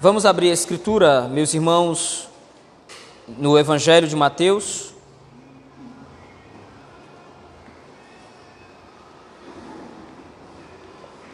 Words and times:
Vamos 0.00 0.26
abrir 0.26 0.50
a 0.50 0.52
escritura, 0.52 1.22
meus 1.28 1.54
irmãos, 1.54 2.28
no 3.26 3.58
Evangelho 3.58 4.06
de 4.06 4.14
Mateus. 4.14 4.92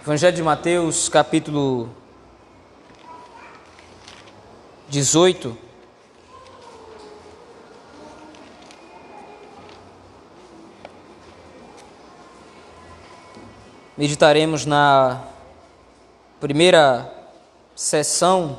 Evangelho 0.03 0.37
de 0.37 0.43
Mateus, 0.43 1.09
capítulo 1.09 1.91
18. 4.88 5.56
Meditaremos 13.97 14.65
na 14.65 15.24
primeira 16.38 17.20
sessão 17.80 18.59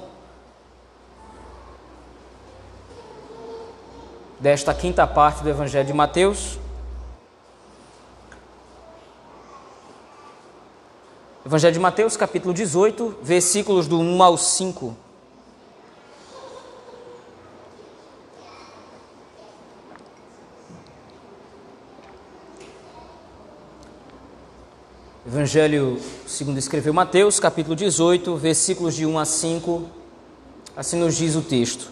desta 4.39 4.73
quinta 4.73 5.05
parte 5.05 5.43
do 5.43 5.49
Evangelho 5.49 5.85
de 5.85 5.93
Mateus. 5.93 6.57
Evangelho 11.45 11.73
de 11.73 11.79
Mateus, 11.79 12.17
capítulo 12.17 12.51
18, 12.51 13.19
versículos 13.21 13.87
do 13.87 13.99
1 13.99 14.23
ao 14.23 14.37
5. 14.39 14.97
Evangelho 25.33 25.97
segundo 26.27 26.57
escreveu 26.57 26.93
Mateus, 26.93 27.39
capítulo 27.39 27.73
18, 27.73 28.35
versículos 28.35 28.93
de 28.93 29.05
1 29.05 29.17
a 29.17 29.23
5. 29.23 29.83
Assim 30.75 30.97
nos 30.97 31.15
diz 31.15 31.37
o 31.37 31.41
texto. 31.41 31.87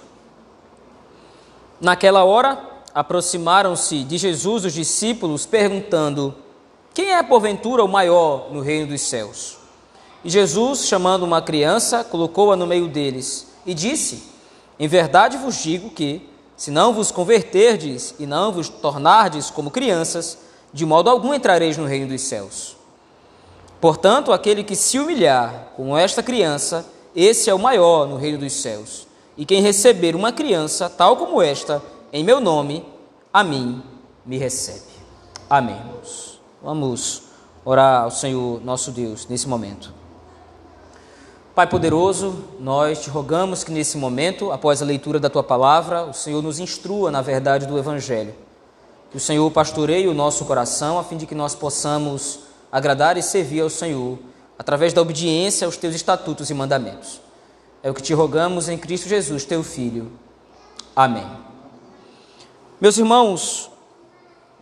Naquela 1.79 2.25
hora, 2.25 2.61
aproximaram-se 2.93 4.03
de 4.03 4.17
Jesus 4.17 4.65
os 4.65 4.73
discípulos, 4.73 5.45
perguntando: 5.45 6.35
Quem 6.93 7.13
é 7.13 7.23
porventura 7.23 7.81
o 7.81 7.87
maior 7.87 8.51
no 8.51 8.59
reino 8.59 8.87
dos 8.87 8.99
céus? 8.99 9.57
E 10.21 10.29
Jesus, 10.29 10.85
chamando 10.85 11.23
uma 11.23 11.41
criança, 11.41 12.03
colocou-a 12.03 12.57
no 12.57 12.67
meio 12.67 12.89
deles 12.89 13.47
e 13.65 13.73
disse: 13.73 14.21
Em 14.77 14.85
verdade 14.89 15.37
vos 15.37 15.55
digo 15.55 15.91
que, 15.91 16.29
se 16.57 16.71
não 16.71 16.93
vos 16.93 17.09
converterdes 17.09 18.13
e 18.19 18.25
não 18.25 18.51
vos 18.51 18.67
tornardes 18.67 19.49
como 19.49 19.71
crianças, 19.71 20.37
de 20.73 20.85
modo 20.85 21.09
algum 21.09 21.33
entrareis 21.33 21.77
no 21.77 21.85
reino 21.85 22.09
dos 22.09 22.19
céus. 22.19 22.78
Portanto, 23.79 24.33
aquele 24.33 24.63
que 24.63 24.75
se 24.75 24.99
humilhar 24.99 25.73
com 25.75 25.97
esta 25.97 26.21
criança, 26.21 26.85
esse 27.15 27.49
é 27.49 27.53
o 27.53 27.59
maior 27.59 28.07
no 28.07 28.17
reino 28.17 28.37
dos 28.37 28.53
céus. 28.53 29.07
E 29.37 29.45
quem 29.45 29.61
receber 29.61 30.15
uma 30.15 30.33
criança 30.33 30.89
tal 30.89 31.15
como 31.15 31.41
esta, 31.41 31.81
em 32.11 32.23
meu 32.23 32.41
nome, 32.41 32.85
a 33.31 33.43
mim 33.43 33.81
me 34.25 34.37
recebe. 34.37 34.89
Amém. 35.49 35.81
Vamos 36.61 37.23
orar 37.63 38.03
ao 38.03 38.11
Senhor 38.11 38.61
nosso 38.63 38.91
Deus 38.91 39.27
nesse 39.27 39.47
momento. 39.47 39.93
Pai 41.55 41.67
poderoso, 41.67 42.43
nós 42.59 43.01
te 43.01 43.09
rogamos 43.09 43.63
que 43.63 43.71
nesse 43.71 43.97
momento, 43.97 44.51
após 44.51 44.81
a 44.81 44.85
leitura 44.85 45.19
da 45.19 45.29
tua 45.29 45.43
palavra, 45.43 46.03
o 46.03 46.13
Senhor 46.13 46.41
nos 46.41 46.59
instrua 46.59 47.11
na 47.11 47.21
verdade 47.21 47.65
do 47.65 47.77
Evangelho. 47.77 48.35
Que 49.09 49.17
o 49.17 49.19
Senhor 49.19 49.49
pastoreie 49.51 50.07
o 50.07 50.13
nosso 50.13 50.45
coração 50.45 50.99
a 50.99 51.03
fim 51.03 51.17
de 51.17 51.25
que 51.25 51.35
nós 51.35 51.55
possamos 51.55 52.48
agradar 52.71 53.17
e 53.17 53.23
servir 53.23 53.61
ao 53.61 53.69
Senhor 53.69 54.19
através 54.57 54.93
da 54.93 55.01
obediência 55.01 55.65
aos 55.65 55.77
teus 55.77 55.95
estatutos 55.95 56.49
e 56.49 56.53
mandamentos. 56.53 57.21
É 57.81 57.89
o 57.89 57.93
que 57.93 58.01
te 58.01 58.13
rogamos 58.13 58.67
em 58.67 58.77
Cristo 58.77 59.07
Jesus, 59.07 59.45
teu 59.45 59.63
Filho. 59.63 60.11
Amém. 60.95 61.25
Meus 62.81 62.97
irmãos, 62.97 63.71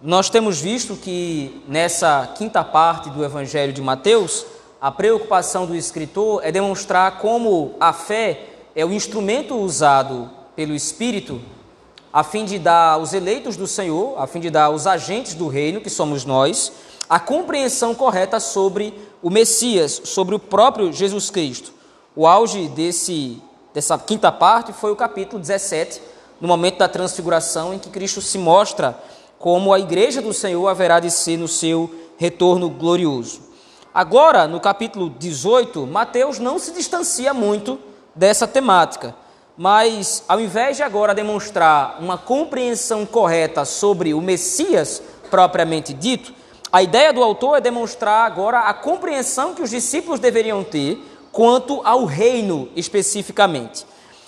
nós 0.02 0.30
temos 0.30 0.62
visto 0.62 0.96
que 0.96 1.64
nessa 1.68 2.34
quinta 2.38 2.64
parte 2.64 3.10
do 3.10 3.24
Evangelho 3.24 3.74
de 3.74 3.82
Mateus, 3.82 4.46
a 4.80 4.92
preocupação 4.92 5.66
do 5.66 5.76
escritor 5.76 6.42
é 6.44 6.52
demonstrar 6.52 7.18
como 7.18 7.76
a 7.80 7.92
fé 7.92 8.50
é 8.76 8.86
o 8.86 8.94
instrumento 8.94 9.56
usado 9.56 10.30
pelo 10.56 10.76
Espírito 10.76 11.42
a 12.18 12.24
fim 12.24 12.46
de 12.46 12.58
dar 12.58 12.94
aos 12.94 13.14
eleitos 13.14 13.56
do 13.56 13.68
Senhor, 13.68 14.20
a 14.20 14.26
fim 14.26 14.40
de 14.40 14.50
dar 14.50 14.66
aos 14.66 14.88
agentes 14.88 15.34
do 15.36 15.48
reino, 15.48 15.82
que 15.82 15.90
somos 15.90 16.26
nós, 16.26 16.72
a 17.10 17.20
compreensão 17.20 17.96
correta 17.96 18.40
sobre 18.40 18.94
o 19.22 19.30
Messias, 19.30 20.02
sobre 20.04 20.36
o 20.36 20.40
próprio 20.40 20.92
Jesus 20.92 21.30
Cristo. 21.30 21.74
O 22.16 22.28
auge 22.28 22.68
desse, 22.68 23.42
dessa 23.74 23.98
quinta 23.98 24.32
parte 24.32 24.74
foi 24.74 24.92
o 24.92 24.96
capítulo 24.96 25.40
17, 25.40 26.02
no 26.42 26.48
momento 26.48 26.80
da 26.80 26.88
transfiguração, 26.88 27.74
em 27.74 27.80
que 27.80 27.90
Cristo 27.90 28.22
se 28.22 28.38
mostra 28.38 28.98
como 29.40 29.74
a 29.74 29.80
igreja 29.80 30.22
do 30.22 30.34
Senhor 30.34 30.68
haverá 30.68 31.00
de 31.00 31.12
ser 31.12 31.38
no 31.38 31.48
seu 31.48 31.90
retorno 32.18 32.70
glorioso. 32.70 33.42
Agora, 33.94 34.48
no 34.48 34.60
capítulo 34.60 35.10
18, 35.10 35.88
Mateus 35.88 36.40
não 36.40 36.60
se 36.60 36.72
distancia 36.72 37.34
muito 37.34 37.80
dessa 38.14 38.48
temática, 38.48 39.16
mas 39.58 40.24
ao 40.28 40.40
invés 40.40 40.78
de 40.78 40.84
agora 40.84 41.16
demonstrar 41.16 41.98
uma 42.00 42.18
compreensão 42.18 43.06
correta 43.06 43.66
sobre 43.66 44.14
o 44.14 44.22
Messias 44.22 45.02
propriamente 45.32 45.94
dito, 45.94 46.34
a 46.72 46.84
ideia 46.84 47.14
do 47.14 47.24
autor 47.24 47.58
é 47.58 47.62
demonstrar 47.62 48.26
agora 48.26 48.62
a 48.62 48.74
compreensão 48.74 49.54
que 49.54 49.62
os 49.62 49.70
discípulos 49.70 50.20
deveriam 50.20 50.64
ter 50.64 51.02
quanto 51.32 51.82
ao 51.84 52.06
reino 52.06 52.70
especificamente. 52.76 53.86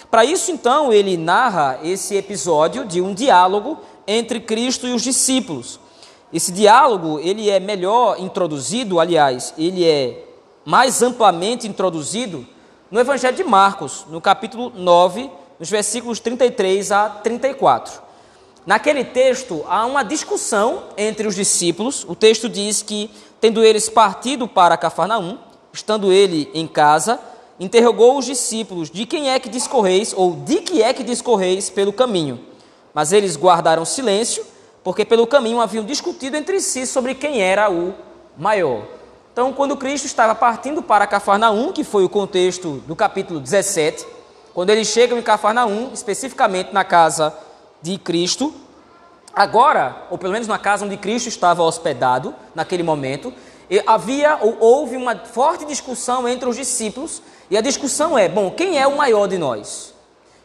Para 0.10 0.26
isso, 0.26 0.52
então, 0.52 0.92
ele 0.92 1.18
narra 1.18 1.80
esse 1.84 2.16
episódio 2.16 2.86
de 2.86 3.02
um 3.02 3.14
diálogo 3.14 3.80
entre 4.08 4.40
Cristo 4.40 4.88
e 4.88 4.94
os 4.94 5.04
discípulos. 5.04 5.80
Esse 6.32 6.52
diálogo, 6.52 7.20
ele 7.20 7.50
é 7.50 7.60
melhor 7.60 8.20
introduzido, 8.20 9.00
aliás, 9.00 9.54
ele 9.58 9.86
é 9.86 10.24
mais 10.66 11.02
amplamente 11.02 11.68
introduzido 11.68 12.48
no 12.90 13.00
Evangelho 13.00 13.36
de 13.36 13.44
Marcos, 13.44 14.06
no 14.10 14.22
capítulo 14.22 14.72
9, 14.76 15.30
nos 15.60 15.70
versículos 15.70 16.20
33 16.20 16.92
a 16.92 17.10
34. 17.10 18.09
Naquele 18.66 19.04
texto 19.04 19.64
há 19.68 19.86
uma 19.86 20.04
discussão 20.04 20.84
entre 20.98 21.28
os 21.28 21.36
discípulos. 21.36 22.06
O 22.08 22.16
texto 22.16 22.48
diz 22.48 22.82
que, 22.82 23.10
tendo 23.40 23.64
eles 23.64 23.90
partido 23.90 24.48
para 24.48 24.78
Cafarnaum, 24.78 25.38
estando 25.74 26.12
ele 26.12 26.50
em 26.54 26.68
casa, 26.68 27.20
interrogou 27.60 28.18
os 28.18 28.26
discípulos 28.26 28.90
de 28.90 29.06
quem 29.06 29.30
é 29.32 29.40
que 29.40 29.50
discorreis 29.50 30.14
ou 30.16 30.36
de 30.36 30.62
que 30.62 30.82
é 30.82 30.94
que 30.94 31.04
discorreis 31.04 31.70
pelo 31.70 31.92
caminho. 31.92 32.40
Mas 32.94 33.12
eles 33.12 33.36
guardaram 33.36 33.86
silêncio, 33.86 34.46
porque 34.84 35.04
pelo 35.04 35.28
caminho 35.28 35.60
haviam 35.60 35.84
discutido 35.84 36.38
entre 36.38 36.60
si 36.60 36.86
sobre 36.86 37.16
quem 37.16 37.42
era 37.42 37.70
o 37.70 37.94
maior. 38.38 38.84
Então, 39.32 39.54
quando 39.54 39.78
Cristo 39.78 40.06
estava 40.06 40.34
partindo 40.36 40.82
para 40.82 41.08
Cafarnaum, 41.08 41.72
que 41.72 41.84
foi 41.84 42.04
o 42.04 42.10
contexto 42.10 42.84
do 42.88 42.96
capítulo 42.96 43.40
17, 43.40 44.06
quando 44.54 44.70
eles 44.70 44.88
chegam 44.88 45.18
em 45.18 45.22
Cafarnaum, 45.22 45.92
especificamente 45.94 46.74
na 46.74 46.84
casa 46.84 47.30
de 47.30 47.49
Cristo. 47.98 48.54
Agora, 49.34 50.08
ou 50.10 50.18
pelo 50.18 50.34
menos 50.34 50.48
na 50.48 50.58
casa 50.58 50.86
onde 50.86 50.98
Cristo 50.98 51.28
estava 51.28 51.64
hospedado 51.64 52.36
naquele 52.54 52.84
momento, 52.84 53.34
havia 53.86 54.38
ou 54.42 54.58
houve 54.60 54.98
uma 54.98 55.16
forte 55.16 55.66
discussão 55.66 56.28
entre 56.28 56.50
os 56.50 56.56
discípulos, 56.56 57.22
e 57.50 57.58
a 57.58 57.62
discussão 57.62 58.18
é: 58.18 58.28
bom, 58.28 58.52
quem 58.52 58.80
é 58.80 58.88
o 58.88 58.98
maior 58.98 59.28
de 59.28 59.38
nós? 59.38 59.94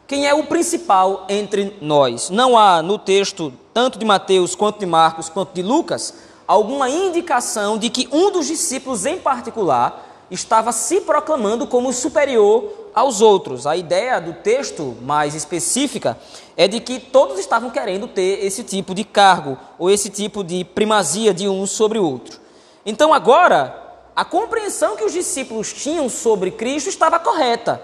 Quem 0.06 0.27
é 0.27 0.34
o 0.34 0.44
principal 0.44 1.25
entre 1.31 1.78
nós? 1.81 2.28
Não 2.28 2.59
há 2.59 2.83
no 2.83 2.99
texto, 2.99 3.53
tanto 3.73 3.99
de 3.99 4.05
Mateus 4.05 4.55
quanto 4.55 4.78
de 4.78 4.87
Marcos 4.87 5.31
quanto 5.31 5.55
de 5.55 5.62
Lucas, 5.62 6.15
alguma 6.47 6.91
indicação 6.91 7.78
de 7.78 7.89
que 7.89 8.06
um 8.12 8.31
dos 8.31 8.47
discípulos 8.47 9.06
em 9.06 9.19
particular 9.19 10.14
estava 10.31 10.73
se 10.73 11.01
proclamando 11.01 11.67
como 11.67 11.93
superior 11.93 12.91
aos 12.95 13.21
outros. 13.21 13.67
A 13.67 13.77
ideia 13.77 14.21
do 14.21 14.32
texto 14.32 14.97
mais 15.03 15.35
específica 15.35 16.19
é 16.56 16.69
de 16.69 16.81
que 16.81 16.99
todos 16.99 17.38
estavam 17.38 17.71
querendo 17.71 18.06
ter 18.06 18.44
esse 18.44 18.62
tipo 18.62 18.94
de 18.94 19.05
cargo 19.05 19.59
ou 19.79 19.91
esse 19.91 20.09
tipo 20.09 20.44
de 20.44 20.65
primazia 20.65 21.35
de 21.35 21.49
um 21.49 21.67
sobre 21.67 21.99
o 21.99 22.05
outro. 22.05 22.41
Então 22.87 23.12
agora, 23.12 23.82
a 24.15 24.25
compreensão 24.25 24.97
que 24.97 25.05
os 25.05 25.12
discípulos 25.12 25.73
tinham 25.73 26.09
sobre 26.09 26.50
Cristo 26.50 26.88
estava 26.88 27.19
correta, 27.19 27.82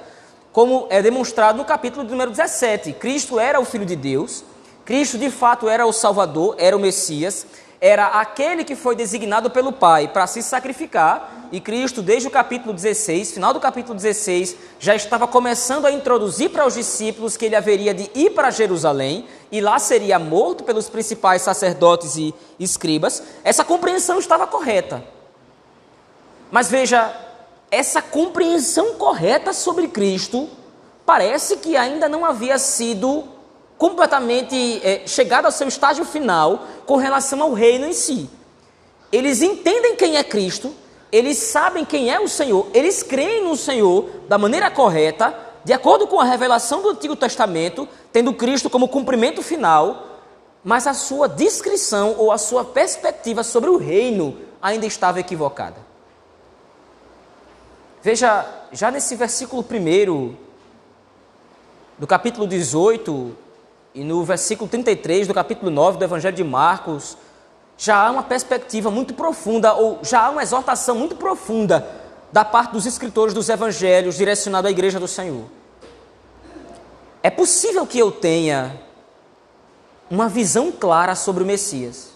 como 0.52 0.86
é 0.90 1.02
demonstrado 1.02 1.58
no 1.58 1.64
capítulo 1.64 2.08
número 2.08 2.30
17. 2.30 2.92
Cristo 2.94 3.38
era 3.38 3.60
o 3.60 3.64
Filho 3.64 3.86
de 3.86 3.96
Deus, 3.96 4.44
Cristo 4.84 5.18
de 5.18 5.30
fato 5.30 5.68
era 5.68 5.86
o 5.86 5.92
Salvador, 5.92 6.54
era 6.58 6.76
o 6.76 6.80
Messias, 6.80 7.46
era 7.80 8.06
aquele 8.06 8.62
que 8.62 8.76
foi 8.76 8.94
designado 8.94 9.50
pelo 9.50 9.72
Pai 9.72 10.08
para 10.08 10.26
se 10.26 10.42
sacrificar, 10.42 11.48
e 11.50 11.60
Cristo, 11.60 12.00
desde 12.00 12.28
o 12.28 12.30
capítulo 12.30 12.72
16, 12.72 13.32
final 13.32 13.52
do 13.52 13.58
capítulo 13.58 13.94
16, 13.94 14.54
já 14.78 14.94
estava 14.94 15.26
começando 15.26 15.86
a 15.86 15.90
introduzir 15.90 16.50
para 16.50 16.64
os 16.64 16.74
discípulos 16.74 17.36
que 17.36 17.46
ele 17.46 17.56
haveria 17.56 17.92
de 17.92 18.08
ir 18.14 18.30
para 18.30 18.50
Jerusalém 18.50 19.26
e 19.50 19.60
lá 19.60 19.78
seria 19.78 20.18
morto 20.18 20.62
pelos 20.62 20.88
principais 20.88 21.42
sacerdotes 21.42 22.16
e 22.16 22.32
escribas. 22.58 23.22
Essa 23.42 23.64
compreensão 23.64 24.20
estava 24.20 24.46
correta. 24.46 25.02
Mas 26.52 26.70
veja, 26.70 27.12
essa 27.68 28.00
compreensão 28.00 28.94
correta 28.94 29.52
sobre 29.52 29.88
Cristo 29.88 30.48
parece 31.04 31.56
que 31.56 31.76
ainda 31.76 32.08
não 32.08 32.24
havia 32.24 32.58
sido 32.58 33.24
completamente 33.80 34.78
é, 34.84 35.06
chegado 35.06 35.46
ao 35.46 35.50
seu 35.50 35.66
estágio 35.66 36.04
final 36.04 36.66
com 36.84 36.96
relação 36.96 37.40
ao 37.40 37.54
reino 37.54 37.86
em 37.86 37.94
si. 37.94 38.28
Eles 39.10 39.40
entendem 39.40 39.96
quem 39.96 40.18
é 40.18 40.22
Cristo, 40.22 40.74
eles 41.10 41.38
sabem 41.38 41.82
quem 41.82 42.12
é 42.12 42.20
o 42.20 42.28
Senhor, 42.28 42.66
eles 42.74 43.02
creem 43.02 43.42
no 43.42 43.56
Senhor 43.56 44.10
da 44.28 44.36
maneira 44.36 44.70
correta, 44.70 45.34
de 45.64 45.72
acordo 45.72 46.06
com 46.06 46.20
a 46.20 46.24
revelação 46.24 46.82
do 46.82 46.90
Antigo 46.90 47.16
Testamento, 47.16 47.88
tendo 48.12 48.34
Cristo 48.34 48.68
como 48.68 48.86
cumprimento 48.86 49.40
final, 49.40 50.18
mas 50.62 50.86
a 50.86 50.92
sua 50.92 51.26
descrição 51.26 52.16
ou 52.18 52.30
a 52.30 52.36
sua 52.36 52.62
perspectiva 52.66 53.42
sobre 53.42 53.70
o 53.70 53.78
reino 53.78 54.36
ainda 54.60 54.84
estava 54.84 55.20
equivocada. 55.20 55.78
Veja, 58.02 58.46
já 58.72 58.90
nesse 58.90 59.16
versículo 59.16 59.64
1 59.64 60.36
do 61.98 62.06
capítulo 62.06 62.46
18 62.46 63.48
e 63.94 64.04
no 64.04 64.22
versículo 64.24 64.68
33 64.68 65.26
do 65.26 65.34
capítulo 65.34 65.70
9 65.70 65.98
do 65.98 66.04
Evangelho 66.04 66.36
de 66.36 66.44
Marcos, 66.44 67.16
já 67.76 67.96
há 67.96 68.10
uma 68.10 68.22
perspectiva 68.22 68.90
muito 68.90 69.14
profunda, 69.14 69.72
ou 69.74 69.98
já 70.02 70.26
há 70.26 70.30
uma 70.30 70.42
exortação 70.42 70.94
muito 70.94 71.16
profunda 71.16 71.86
da 72.30 72.44
parte 72.44 72.72
dos 72.72 72.86
escritores 72.86 73.34
dos 73.34 73.48
evangelhos 73.48 74.16
direcionado 74.16 74.68
à 74.68 74.70
igreja 74.70 75.00
do 75.00 75.08
Senhor. 75.08 75.44
É 77.22 77.30
possível 77.30 77.86
que 77.86 77.98
eu 77.98 78.12
tenha 78.12 78.80
uma 80.10 80.28
visão 80.28 80.70
clara 80.70 81.14
sobre 81.14 81.42
o 81.42 81.46
Messias. 81.46 82.10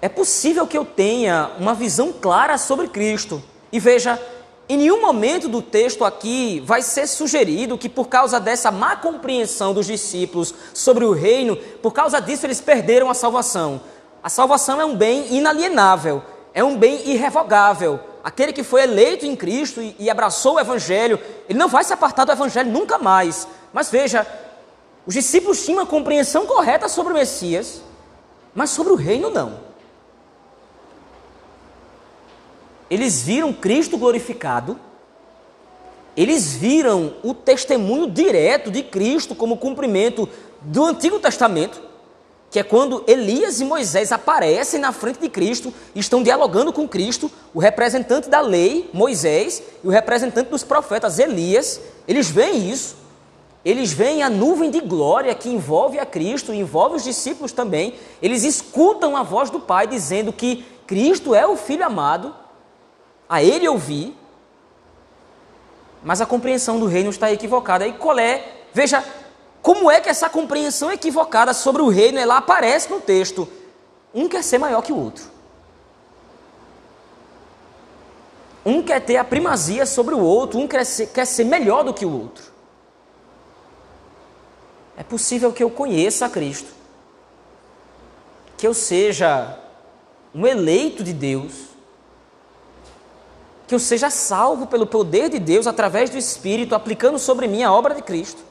É 0.00 0.08
possível 0.08 0.66
que 0.66 0.78
eu 0.78 0.84
tenha 0.84 1.50
uma 1.58 1.74
visão 1.74 2.12
clara 2.12 2.58
sobre 2.58 2.88
Cristo. 2.88 3.42
E 3.72 3.80
veja, 3.80 4.20
em 4.68 4.76
nenhum 4.76 5.00
momento 5.00 5.48
do 5.48 5.62
texto 5.62 6.04
aqui 6.04 6.60
vai 6.64 6.82
ser 6.82 7.06
sugerido 7.06 7.78
que, 7.78 7.88
por 7.88 8.08
causa 8.08 8.40
dessa 8.40 8.72
má 8.72 8.96
compreensão 8.96 9.72
dos 9.72 9.86
discípulos 9.86 10.52
sobre 10.74 11.04
o 11.04 11.12
reino, 11.12 11.56
por 11.56 11.92
causa 11.92 12.20
disso 12.20 12.46
eles 12.46 12.60
perderam 12.60 13.08
a 13.08 13.14
salvação. 13.14 13.80
A 14.22 14.28
salvação 14.28 14.80
é 14.80 14.84
um 14.84 14.96
bem 14.96 15.32
inalienável, 15.32 16.20
é 16.52 16.64
um 16.64 16.76
bem 16.76 17.08
irrevogável. 17.08 18.00
Aquele 18.24 18.52
que 18.52 18.64
foi 18.64 18.82
eleito 18.82 19.24
em 19.24 19.36
Cristo 19.36 19.80
e, 19.80 20.10
abraçou 20.10 20.56
o 20.56 20.60
Evangelho, 20.60 21.20
ele 21.48 21.56
não 21.56 21.68
vai 21.68 21.84
se 21.84 21.92
apartar 21.92 22.24
do 22.24 22.32
Evangelho 22.32 22.72
nunca 22.72 22.98
mais. 22.98 23.46
Mas 23.72 23.88
veja, 23.88 24.26
os 25.06 25.14
discípulos 25.14 25.64
tinham 25.64 25.78
uma 25.78 25.86
compreensão 25.86 26.44
correta 26.44 26.88
sobre 26.88 27.12
o 27.12 27.16
Messias, 27.16 27.82
mas 28.52 28.70
sobre 28.70 28.92
o 28.92 28.96
reino 28.96 29.30
não. 29.30 29.65
Eles 32.90 33.22
viram 33.22 33.52
Cristo 33.52 33.96
glorificado, 33.98 34.78
eles 36.16 36.54
viram 36.54 37.14
o 37.22 37.34
testemunho 37.34 38.10
direto 38.10 38.70
de 38.70 38.82
Cristo 38.82 39.34
como 39.34 39.58
cumprimento 39.58 40.28
do 40.62 40.84
Antigo 40.84 41.18
Testamento, 41.18 41.80
que 42.50 42.58
é 42.58 42.62
quando 42.62 43.04
Elias 43.06 43.60
e 43.60 43.64
Moisés 43.64 44.12
aparecem 44.12 44.80
na 44.80 44.92
frente 44.92 45.20
de 45.20 45.28
Cristo, 45.28 45.74
estão 45.94 46.22
dialogando 46.22 46.72
com 46.72 46.88
Cristo, 46.88 47.30
o 47.52 47.58
representante 47.58 48.30
da 48.30 48.40
lei, 48.40 48.88
Moisés, 48.92 49.62
e 49.84 49.86
o 49.86 49.90
representante 49.90 50.48
dos 50.48 50.62
profetas, 50.62 51.18
Elias, 51.18 51.80
eles 52.08 52.30
veem 52.30 52.70
isso, 52.70 52.96
eles 53.64 53.92
veem 53.92 54.22
a 54.22 54.30
nuvem 54.30 54.70
de 54.70 54.80
glória 54.80 55.34
que 55.34 55.50
envolve 55.50 55.98
a 55.98 56.06
Cristo, 56.06 56.54
envolve 56.54 56.96
os 56.96 57.04
discípulos 57.04 57.52
também, 57.52 57.94
eles 58.22 58.44
escutam 58.44 59.16
a 59.16 59.22
voz 59.22 59.50
do 59.50 59.60
Pai 59.60 59.86
dizendo 59.86 60.32
que 60.32 60.64
Cristo 60.86 61.34
é 61.34 61.46
o 61.46 61.56
Filho 61.56 61.84
amado, 61.84 62.32
a 63.28 63.42
ele 63.42 63.68
ouvir, 63.68 64.16
mas 66.02 66.20
a 66.20 66.26
compreensão 66.26 66.78
do 66.78 66.86
reino 66.86 67.10
está 67.10 67.32
equivocada. 67.32 67.86
E 67.86 67.92
qual 67.92 68.18
é? 68.18 68.44
Veja, 68.72 69.04
como 69.60 69.90
é 69.90 70.00
que 70.00 70.08
essa 70.08 70.28
compreensão 70.28 70.92
equivocada 70.92 71.52
sobre 71.52 71.82
o 71.82 71.88
reino 71.88 72.18
ela 72.18 72.36
aparece 72.36 72.88
no 72.88 73.00
texto? 73.00 73.48
Um 74.14 74.28
quer 74.28 74.44
ser 74.44 74.58
maior 74.58 74.82
que 74.82 74.92
o 74.92 74.96
outro. 74.96 75.24
Um 78.64 78.82
quer 78.82 79.00
ter 79.00 79.16
a 79.16 79.24
primazia 79.24 79.84
sobre 79.86 80.14
o 80.14 80.20
outro, 80.20 80.58
um 80.58 80.66
quer 80.66 80.84
ser, 80.84 81.08
quer 81.08 81.24
ser 81.24 81.44
melhor 81.44 81.84
do 81.84 81.92
que 81.92 82.06
o 82.06 82.12
outro. 82.12 82.44
É 84.96 85.02
possível 85.02 85.52
que 85.52 85.62
eu 85.62 85.70
conheça 85.70 86.26
a 86.26 86.30
Cristo, 86.30 86.72
que 88.56 88.66
eu 88.66 88.72
seja 88.72 89.58
um 90.34 90.46
eleito 90.46 91.04
de 91.04 91.12
Deus, 91.12 91.75
que 93.66 93.74
eu 93.74 93.78
seja 93.78 94.10
salvo 94.10 94.66
pelo 94.66 94.86
poder 94.86 95.28
de 95.28 95.38
Deus 95.38 95.66
através 95.66 96.08
do 96.08 96.16
Espírito, 96.16 96.74
aplicando 96.74 97.18
sobre 97.18 97.48
mim 97.48 97.62
a 97.62 97.72
obra 97.72 97.94
de 97.94 98.02
Cristo. 98.02 98.42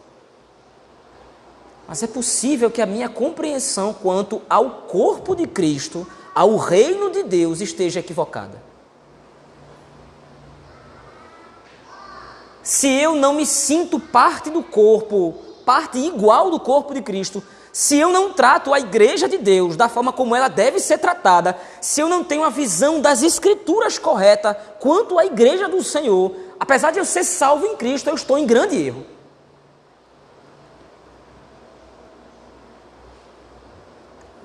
Mas 1.88 2.04
é 2.04 2.08
possível 2.08 2.70
que 2.70 2.82
a 2.82 2.86
minha 2.86 3.08
compreensão 3.08 3.94
quanto 3.94 4.42
ao 4.50 4.70
corpo 4.88 5.36
de 5.36 5.48
Cristo, 5.48 6.06
ao 6.34 6.58
reino 6.58 7.12
de 7.12 7.24
Deus, 7.24 7.62
esteja 7.62 8.00
equivocada. 8.00 8.62
Se 12.62 12.90
eu 12.90 13.16
não 13.16 13.36
me 13.36 13.46
sinto 13.46 14.00
parte 14.00 14.50
do 14.50 14.64
corpo, 14.64 15.36
parte 15.64 16.00
igual 16.00 16.50
do 16.50 16.60
corpo 16.60 16.94
de 16.94 17.02
Cristo, 17.02 17.42
se 17.76 18.00
eu 18.00 18.10
não 18.10 18.32
trato 18.32 18.74
a 18.74 18.80
igreja 18.80 19.28
de 19.28 19.38
Deus 19.38 19.76
da 19.76 19.90
forma 19.90 20.14
como 20.14 20.34
ela 20.34 20.48
deve 20.48 20.80
ser 20.80 20.98
tratada, 20.98 21.58
se 21.82 22.00
eu 22.00 22.08
não 22.08 22.24
tenho 22.24 22.46
a 22.46 22.50
visão 22.50 23.02
das 23.02 23.22
escrituras 23.22 24.00
correta 24.00 24.54
quanto 24.80 25.20
à 25.20 25.26
igreja 25.26 25.68
do 25.68 25.84
Senhor, 25.84 26.34
apesar 26.58 26.92
de 26.92 27.00
eu 27.00 27.04
ser 27.04 27.26
salvo 27.26 27.66
em 27.66 27.76
Cristo, 27.76 28.10
eu 28.10 28.16
estou 28.16 28.38
em 28.38 28.46
grande 28.46 28.78
erro. 28.78 29.06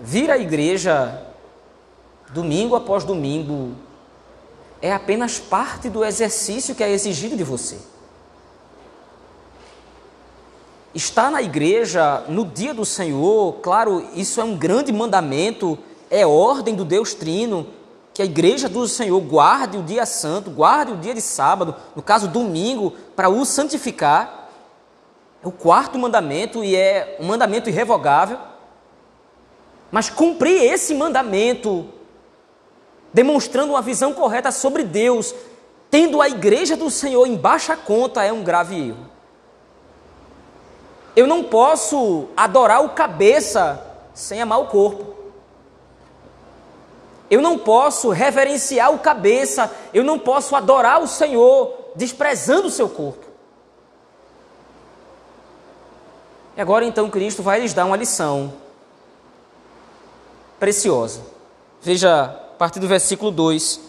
Vir 0.00 0.28
à 0.28 0.36
igreja 0.36 1.24
domingo 2.30 2.74
após 2.74 3.04
domingo 3.04 3.76
é 4.82 4.92
apenas 4.92 5.38
parte 5.38 5.88
do 5.88 6.04
exercício 6.04 6.74
que 6.74 6.82
é 6.82 6.90
exigido 6.90 7.36
de 7.36 7.44
você. 7.44 7.78
Estar 10.94 11.30
na 11.30 11.40
igreja 11.40 12.24
no 12.28 12.44
dia 12.44 12.74
do 12.74 12.84
Senhor, 12.84 13.54
claro, 13.62 14.04
isso 14.14 14.40
é 14.40 14.44
um 14.44 14.56
grande 14.56 14.92
mandamento, 14.92 15.78
é 16.10 16.26
ordem 16.26 16.74
do 16.74 16.84
Deus 16.84 17.14
Trino, 17.14 17.68
que 18.12 18.20
a 18.20 18.24
igreja 18.24 18.68
do 18.68 18.88
Senhor 18.88 19.20
guarde 19.20 19.78
o 19.78 19.82
dia 19.84 20.04
santo, 20.04 20.50
guarde 20.50 20.92
o 20.92 20.96
dia 20.96 21.14
de 21.14 21.20
sábado, 21.20 21.76
no 21.94 22.02
caso 22.02 22.26
domingo, 22.26 22.92
para 23.14 23.28
o 23.28 23.44
santificar. 23.44 24.48
É 25.42 25.46
o 25.46 25.52
quarto 25.52 25.96
mandamento 25.96 26.64
e 26.64 26.74
é 26.74 27.16
um 27.20 27.26
mandamento 27.26 27.70
irrevogável. 27.70 28.36
Mas 29.92 30.10
cumprir 30.10 30.60
esse 30.60 30.92
mandamento, 30.92 31.86
demonstrando 33.14 33.72
uma 33.72 33.80
visão 33.80 34.12
correta 34.12 34.50
sobre 34.50 34.82
Deus, 34.82 35.32
tendo 35.88 36.20
a 36.20 36.28
igreja 36.28 36.76
do 36.76 36.90
Senhor 36.90 37.26
em 37.26 37.36
baixa 37.36 37.76
conta, 37.76 38.24
é 38.24 38.32
um 38.32 38.42
grave 38.42 38.88
erro. 38.88 39.19
Eu 41.14 41.26
não 41.26 41.42
posso 41.44 42.28
adorar 42.36 42.84
o 42.84 42.90
cabeça 42.90 43.84
sem 44.14 44.40
amar 44.40 44.60
o 44.60 44.66
corpo. 44.66 45.14
Eu 47.30 47.40
não 47.40 47.58
posso 47.58 48.10
reverenciar 48.10 48.92
o 48.92 48.98
cabeça, 48.98 49.70
eu 49.94 50.02
não 50.02 50.18
posso 50.18 50.56
adorar 50.56 51.00
o 51.00 51.06
Senhor 51.06 51.72
desprezando 51.94 52.66
o 52.66 52.70
seu 52.70 52.88
corpo. 52.88 53.26
E 56.56 56.60
agora 56.60 56.84
então 56.84 57.08
Cristo 57.08 57.42
vai 57.42 57.60
lhes 57.60 57.72
dar 57.72 57.86
uma 57.86 57.96
lição 57.96 58.52
preciosa. 60.58 61.22
Veja 61.80 62.24
a 62.24 62.56
partir 62.58 62.80
do 62.80 62.88
versículo 62.88 63.30
2, 63.30 63.80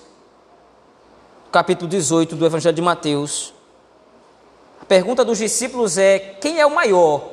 capítulo 1.52 1.90
18 1.90 2.36
do 2.36 2.46
Evangelho 2.46 2.76
de 2.76 2.82
Mateus 2.82 3.54
pergunta 4.92 5.24
dos 5.24 5.38
discípulos 5.38 5.98
é: 5.98 6.20
quem 6.20 6.60
é 6.60 6.66
o 6.66 6.76
maior 6.76 7.24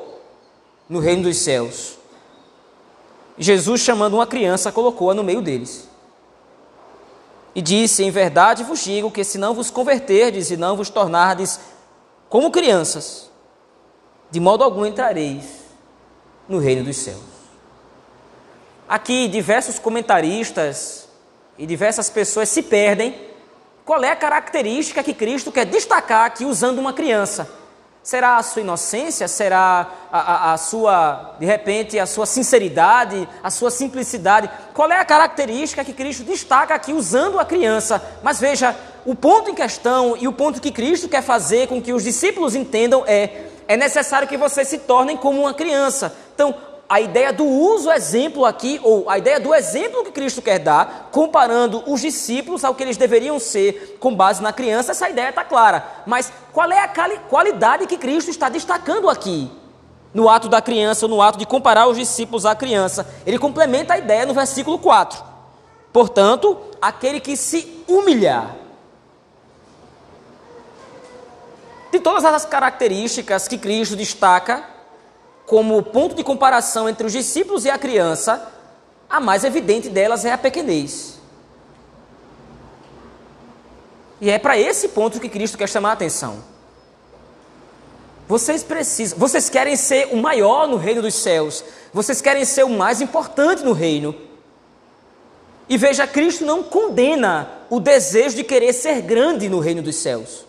no 0.87 0.97
reino 0.99 1.23
dos 1.23 1.35
céus? 1.39 1.97
Jesus, 3.37 3.81
chamando 3.81 4.13
uma 4.13 4.25
criança, 4.25 4.71
colocou-a 4.71 5.13
no 5.13 5.25
meio 5.25 5.41
deles. 5.41 5.89
E 7.53 7.61
disse: 7.61 8.01
Em 8.01 8.11
verdade 8.11 8.63
vos 8.63 8.81
digo 8.81 9.11
que 9.11 9.25
se 9.25 9.37
não 9.37 9.53
vos 9.53 9.69
converterdes 9.69 10.49
e 10.51 10.55
não 10.55 10.77
vos 10.77 10.89
tornardes 10.89 11.59
como 12.29 12.49
crianças, 12.49 13.29
de 14.31 14.39
modo 14.39 14.63
algum 14.63 14.85
entrareis 14.85 15.43
no 16.47 16.59
reino 16.59 16.85
dos 16.85 16.95
céus. 16.95 17.19
Aqui, 18.87 19.27
diversos 19.27 19.77
comentaristas 19.77 21.09
e 21.57 21.65
diversas 21.65 22.09
pessoas 22.09 22.47
se 22.47 22.63
perdem 22.63 23.28
qual 23.89 24.03
é 24.03 24.11
a 24.11 24.15
característica 24.15 25.01
que 25.01 25.15
Cristo 25.15 25.51
quer 25.51 25.65
destacar 25.65 26.23
aqui 26.23 26.45
usando 26.45 26.77
uma 26.77 26.93
criança? 26.93 27.49
Será 28.03 28.37
a 28.37 28.43
sua 28.43 28.61
inocência? 28.61 29.27
Será 29.27 29.89
a, 30.11 30.19
a, 30.19 30.53
a, 30.53 30.57
sua, 30.57 31.35
de 31.39 31.45
repente, 31.47 31.97
a 31.97 32.05
sua 32.05 32.27
sinceridade, 32.27 33.27
a 33.41 33.49
sua 33.49 33.71
simplicidade? 33.71 34.47
Qual 34.75 34.91
é 34.91 34.99
a 34.99 35.03
característica 35.03 35.83
que 35.83 35.91
Cristo 35.91 36.23
destaca 36.23 36.75
aqui 36.75 36.93
usando 36.93 37.39
a 37.39 37.45
criança? 37.45 37.99
Mas 38.21 38.39
veja, 38.39 38.75
o 39.07 39.15
ponto 39.15 39.49
em 39.49 39.55
questão 39.55 40.15
e 40.15 40.27
o 40.27 40.33
ponto 40.33 40.61
que 40.61 40.69
Cristo 40.69 41.09
quer 41.09 41.23
fazer 41.23 41.67
com 41.67 41.81
que 41.81 41.91
os 41.91 42.03
discípulos 42.03 42.53
entendam 42.53 43.03
é: 43.07 43.47
é 43.67 43.75
necessário 43.75 44.27
que 44.27 44.37
vocês 44.37 44.67
se 44.67 44.77
tornem 44.77 45.17
como 45.17 45.41
uma 45.41 45.53
criança. 45.55 46.15
Então, 46.35 46.53
a 46.89 46.99
ideia 46.99 47.31
do 47.31 47.45
uso 47.45 47.91
exemplo 47.91 48.43
aqui, 48.43 48.81
ou 48.83 49.07
a 49.07 49.19
ideia 49.19 49.39
do 49.39 49.53
exemplo 49.53 50.03
que 50.03 50.11
Cristo 50.11 50.41
quer 50.41 50.57
dar, 50.57 51.09
comparando 51.11 51.83
os 51.85 52.01
discípulos 52.01 52.65
ao 52.65 52.73
que 52.73 52.81
eles 52.81 52.97
deveriam 52.97 53.39
ser 53.39 53.97
com 53.99 54.15
base 54.15 54.41
na 54.41 54.51
criança, 54.51 54.91
essa 54.91 55.07
ideia 55.07 55.29
está 55.29 55.43
clara. 55.43 55.85
Mas 56.07 56.33
qual 56.51 56.71
é 56.71 56.79
a 56.79 56.91
qualidade 57.29 57.85
que 57.85 57.95
Cristo 57.95 58.31
está 58.31 58.49
destacando 58.49 59.07
aqui? 59.07 59.51
No 60.11 60.27
ato 60.27 60.49
da 60.49 60.63
criança, 60.63 61.07
no 61.07 61.21
ato 61.21 61.37
de 61.37 61.45
comparar 61.45 61.85
os 61.85 61.95
discípulos 61.95 62.43
à 62.43 62.55
criança. 62.55 63.07
Ele 63.23 63.37
complementa 63.37 63.93
a 63.93 63.99
ideia 63.99 64.25
no 64.25 64.33
versículo 64.33 64.79
4. 64.79 65.23
Portanto, 65.93 66.57
aquele 66.81 67.19
que 67.19 67.37
se 67.37 67.83
humilhar. 67.87 68.55
De 71.91 71.99
todas 71.99 72.25
as 72.25 72.45
características 72.45 73.47
que 73.47 73.59
Cristo 73.59 73.95
destaca, 73.95 74.78
como 75.49 75.81
ponto 75.81 76.13
de 76.13 76.23
comparação 76.23 76.87
entre 76.87 77.07
os 77.07 77.11
discípulos 77.11 77.65
e 77.65 77.71
a 77.71 77.77
criança, 77.77 78.53
a 79.09 79.19
mais 79.19 79.43
evidente 79.43 79.89
delas 79.89 80.23
é 80.23 80.31
a 80.31 80.37
pequenez. 80.37 81.19
E 84.21 84.29
é 84.29 84.37
para 84.37 84.59
esse 84.59 84.89
ponto 84.89 85.19
que 85.19 85.27
Cristo 85.27 85.57
quer 85.57 85.67
chamar 85.67 85.89
a 85.89 85.93
atenção. 85.93 86.43
Vocês 88.27 88.61
precisam, 88.61 89.17
vocês 89.17 89.49
querem 89.49 89.75
ser 89.75 90.09
o 90.11 90.17
maior 90.17 90.67
no 90.67 90.77
reino 90.77 91.01
dos 91.01 91.15
céus. 91.15 91.63
Vocês 91.91 92.21
querem 92.21 92.45
ser 92.45 92.63
o 92.63 92.69
mais 92.69 93.01
importante 93.01 93.63
no 93.63 93.73
reino. 93.73 94.15
E 95.67 95.77
veja, 95.77 96.05
Cristo 96.05 96.45
não 96.45 96.61
condena 96.61 97.49
o 97.71 97.79
desejo 97.79 98.35
de 98.35 98.43
querer 98.43 98.71
ser 98.71 99.01
grande 99.01 99.49
no 99.49 99.57
reino 99.57 99.81
dos 99.81 99.95
céus. 99.95 100.45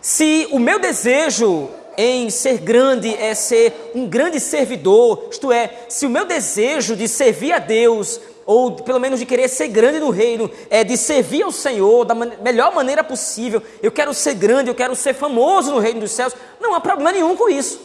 Se 0.00 0.48
o 0.50 0.58
meu 0.58 0.80
desejo 0.80 1.70
em 2.00 2.30
ser 2.30 2.58
grande 2.58 3.12
é 3.12 3.34
ser 3.34 3.90
um 3.92 4.06
grande 4.06 4.38
servidor, 4.38 5.26
isto 5.32 5.50
é, 5.50 5.68
se 5.88 6.06
o 6.06 6.10
meu 6.10 6.24
desejo 6.24 6.94
de 6.94 7.08
servir 7.08 7.52
a 7.52 7.58
Deus, 7.58 8.20
ou 8.46 8.70
pelo 8.70 9.00
menos 9.00 9.18
de 9.18 9.26
querer 9.26 9.48
ser 9.48 9.66
grande 9.66 9.98
no 9.98 10.10
reino, 10.10 10.48
é 10.70 10.84
de 10.84 10.96
servir 10.96 11.42
ao 11.42 11.50
Senhor 11.50 12.04
da 12.04 12.14
man 12.14 12.30
melhor 12.40 12.72
maneira 12.72 13.02
possível, 13.02 13.60
eu 13.82 13.90
quero 13.90 14.14
ser 14.14 14.34
grande, 14.34 14.70
eu 14.70 14.76
quero 14.76 14.94
ser 14.94 15.12
famoso 15.12 15.72
no 15.72 15.80
reino 15.80 15.98
dos 15.98 16.12
céus, 16.12 16.36
não 16.60 16.72
há 16.72 16.80
problema 16.80 17.10
nenhum 17.10 17.34
com 17.34 17.48
isso. 17.50 17.80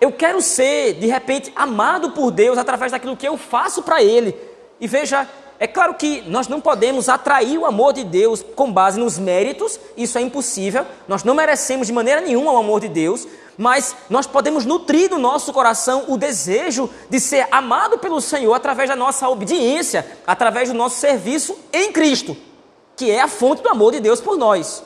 Eu 0.00 0.10
quero 0.10 0.40
ser, 0.40 0.94
de 0.94 1.08
repente, 1.08 1.52
amado 1.54 2.12
por 2.12 2.30
Deus 2.30 2.56
através 2.56 2.92
daquilo 2.92 3.16
que 3.18 3.28
eu 3.28 3.36
faço 3.36 3.82
para 3.82 4.02
Ele. 4.02 4.34
E 4.80 4.86
veja, 4.86 5.28
é 5.60 5.66
claro 5.66 5.94
que 5.94 6.22
nós 6.28 6.46
não 6.46 6.60
podemos 6.60 7.08
atrair 7.08 7.58
o 7.58 7.66
amor 7.66 7.92
de 7.92 8.04
Deus 8.04 8.44
com 8.54 8.72
base 8.72 8.98
nos 8.98 9.18
méritos, 9.18 9.78
isso 9.96 10.16
é 10.16 10.20
impossível. 10.20 10.86
Nós 11.08 11.24
não 11.24 11.34
merecemos 11.34 11.88
de 11.88 11.92
maneira 11.92 12.20
nenhuma 12.20 12.52
o 12.52 12.56
amor 12.58 12.80
de 12.80 12.88
Deus, 12.88 13.26
mas 13.56 13.96
nós 14.08 14.24
podemos 14.24 14.64
nutrir 14.64 15.10
no 15.10 15.18
nosso 15.18 15.52
coração 15.52 16.04
o 16.06 16.16
desejo 16.16 16.88
de 17.10 17.18
ser 17.18 17.48
amado 17.50 17.98
pelo 17.98 18.20
Senhor 18.20 18.54
através 18.54 18.88
da 18.88 18.94
nossa 18.94 19.28
obediência, 19.28 20.06
através 20.24 20.68
do 20.68 20.74
nosso 20.76 21.00
serviço 21.00 21.58
em 21.72 21.90
Cristo, 21.90 22.36
que 22.96 23.10
é 23.10 23.20
a 23.20 23.26
fonte 23.28 23.60
do 23.60 23.68
amor 23.68 23.90
de 23.90 23.98
Deus 23.98 24.20
por 24.20 24.36
nós. 24.36 24.84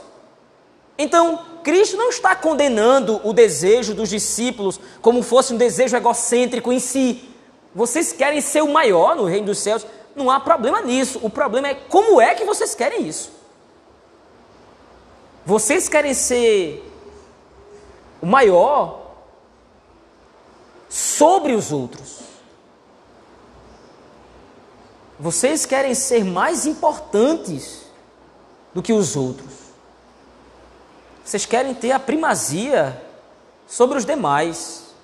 Então, 0.97 1.41
Cristo 1.63 1.99
não 1.99 2.09
está 2.09 2.35
condenando 2.35 3.21
o 3.25 3.35
desejo 3.35 3.93
dos 3.93 4.09
discípulos 4.09 4.81
como 5.03 5.23
fosse 5.23 5.53
um 5.53 5.59
desejo 5.59 5.97
egocêntrico 5.97 6.73
em 6.73 6.79
si. 6.79 7.29
Vocês 7.75 8.13
querem 8.13 8.41
ser 8.41 8.63
o 8.63 8.73
maior 8.73 9.17
no 9.17 9.25
reino 9.25 9.47
dos 9.47 9.59
céus, 9.59 9.87
não 10.15 10.31
há 10.31 10.39
problema 10.41 10.81
nisso. 10.81 11.21
O 11.23 11.31
problema 11.31 11.69
é 11.69 11.75
como 11.75 12.21
é 12.21 12.35
que 12.35 12.45
vocês 12.45 12.75
querem 12.75 13.07
isso. 13.07 13.33
Vocês 15.45 15.89
querem 15.89 16.15
ser 16.15 16.89
o 18.21 18.27
maior 18.27 19.15
sobre 20.89 21.55
os 21.55 21.73
outros. 21.73 22.21
Vocês 25.19 25.65
querem 25.67 25.95
ser 25.95 26.25
mais 26.25 26.67
importantes 26.67 27.87
do 28.75 28.83
que 28.83 28.93
os 28.93 29.17
outros. 29.17 29.53
Vocês 31.25 31.47
querem 31.47 31.75
ter 31.75 31.93
a 31.93 31.99
primazia 31.99 33.01
sobre 33.67 33.97
os 33.97 34.05
demais. 34.05 34.95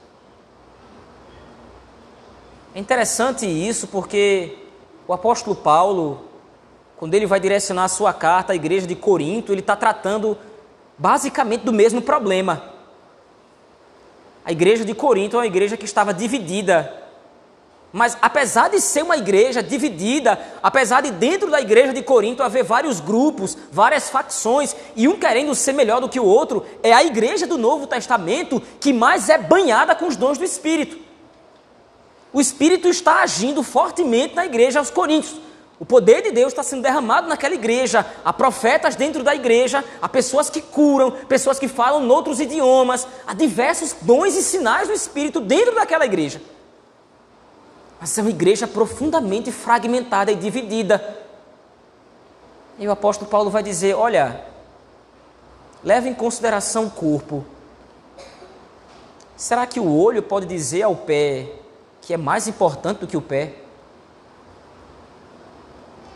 É 2.74 2.80
interessante 2.80 3.46
isso 3.46 3.86
porque 3.88 4.67
o 5.08 5.12
apóstolo 5.14 5.56
Paulo, 5.56 6.20
quando 6.98 7.14
ele 7.14 7.24
vai 7.24 7.40
direcionar 7.40 7.84
a 7.84 7.88
sua 7.88 8.12
carta 8.12 8.52
à 8.52 8.56
igreja 8.56 8.86
de 8.86 8.94
Corinto, 8.94 9.52
ele 9.52 9.60
está 9.60 9.74
tratando 9.74 10.36
basicamente 10.98 11.62
do 11.62 11.72
mesmo 11.72 12.02
problema. 12.02 12.62
A 14.44 14.52
igreja 14.52 14.84
de 14.84 14.94
Corinto 14.94 15.36
é 15.36 15.40
uma 15.40 15.46
igreja 15.46 15.78
que 15.78 15.86
estava 15.86 16.12
dividida. 16.12 16.92
Mas 17.90 18.18
apesar 18.20 18.68
de 18.68 18.82
ser 18.82 19.02
uma 19.02 19.16
igreja 19.16 19.62
dividida, 19.62 20.38
apesar 20.62 21.00
de 21.00 21.10
dentro 21.10 21.50
da 21.50 21.58
igreja 21.58 21.94
de 21.94 22.02
Corinto 22.02 22.42
haver 22.42 22.62
vários 22.62 23.00
grupos, 23.00 23.56
várias 23.72 24.10
facções, 24.10 24.76
e 24.94 25.08
um 25.08 25.18
querendo 25.18 25.54
ser 25.54 25.72
melhor 25.72 26.02
do 26.02 26.08
que 26.08 26.20
o 26.20 26.24
outro, 26.24 26.66
é 26.82 26.92
a 26.92 27.02
igreja 27.02 27.46
do 27.46 27.56
Novo 27.56 27.86
Testamento 27.86 28.60
que 28.78 28.92
mais 28.92 29.30
é 29.30 29.38
banhada 29.38 29.94
com 29.94 30.06
os 30.06 30.16
dons 30.16 30.36
do 30.36 30.44
Espírito. 30.44 31.07
O 32.32 32.40
Espírito 32.40 32.88
está 32.88 33.23
agindo 33.23 33.62
fortemente 33.62 34.35
na 34.35 34.44
igreja 34.44 34.78
aos 34.78 34.90
Coríntios. 34.90 35.40
O 35.80 35.87
poder 35.87 36.23
de 36.23 36.32
Deus 36.32 36.49
está 36.49 36.62
sendo 36.62 36.82
derramado 36.82 37.28
naquela 37.28 37.54
igreja. 37.54 38.04
Há 38.25 38.32
profetas 38.32 38.97
dentro 38.97 39.23
da 39.23 39.35
igreja, 39.35 39.85
há 40.02 40.08
pessoas 40.08 40.50
que 40.50 40.61
curam, 40.61 41.12
pessoas 41.12 41.58
que 41.58 41.68
falam 41.68 42.08
outros 42.08 42.40
idiomas, 42.40 43.06
há 43.26 43.32
diversos 43.32 43.94
dons 44.02 44.35
e 44.35 44.42
sinais 44.42 44.88
do 44.88 44.94
Espírito 44.94 45.40
dentro 45.40 45.75
daquela 45.75 46.04
igreja. 46.04 46.42
Mas 48.00 48.16
é 48.18 48.23
uma 48.23 48.30
igreja 48.30 48.66
profundamente 48.66 49.52
fragmentada 49.52 50.32
e 50.32 50.37
dividida. 50.37 51.16
E 52.78 52.87
o 52.87 52.90
apóstolo 52.90 53.30
Paulo 53.30 53.50
vai 53.50 53.62
dizer: 53.62 53.94
olha, 53.94 54.44
leve 55.82 56.08
em 56.08 56.14
consideração 56.14 56.87
o 56.87 56.90
corpo. 56.90 57.44
Será 59.37 59.64
que 59.66 59.78
o 59.78 59.97
olho 59.97 60.23
pode 60.25 60.47
dizer 60.47 60.82
ao 60.82 60.97
pé: 60.97 61.52
que 62.08 62.14
é 62.14 62.16
mais 62.16 62.48
importante 62.48 63.00
do 63.00 63.06
que 63.06 63.18
o 63.18 63.20
pé? 63.20 63.56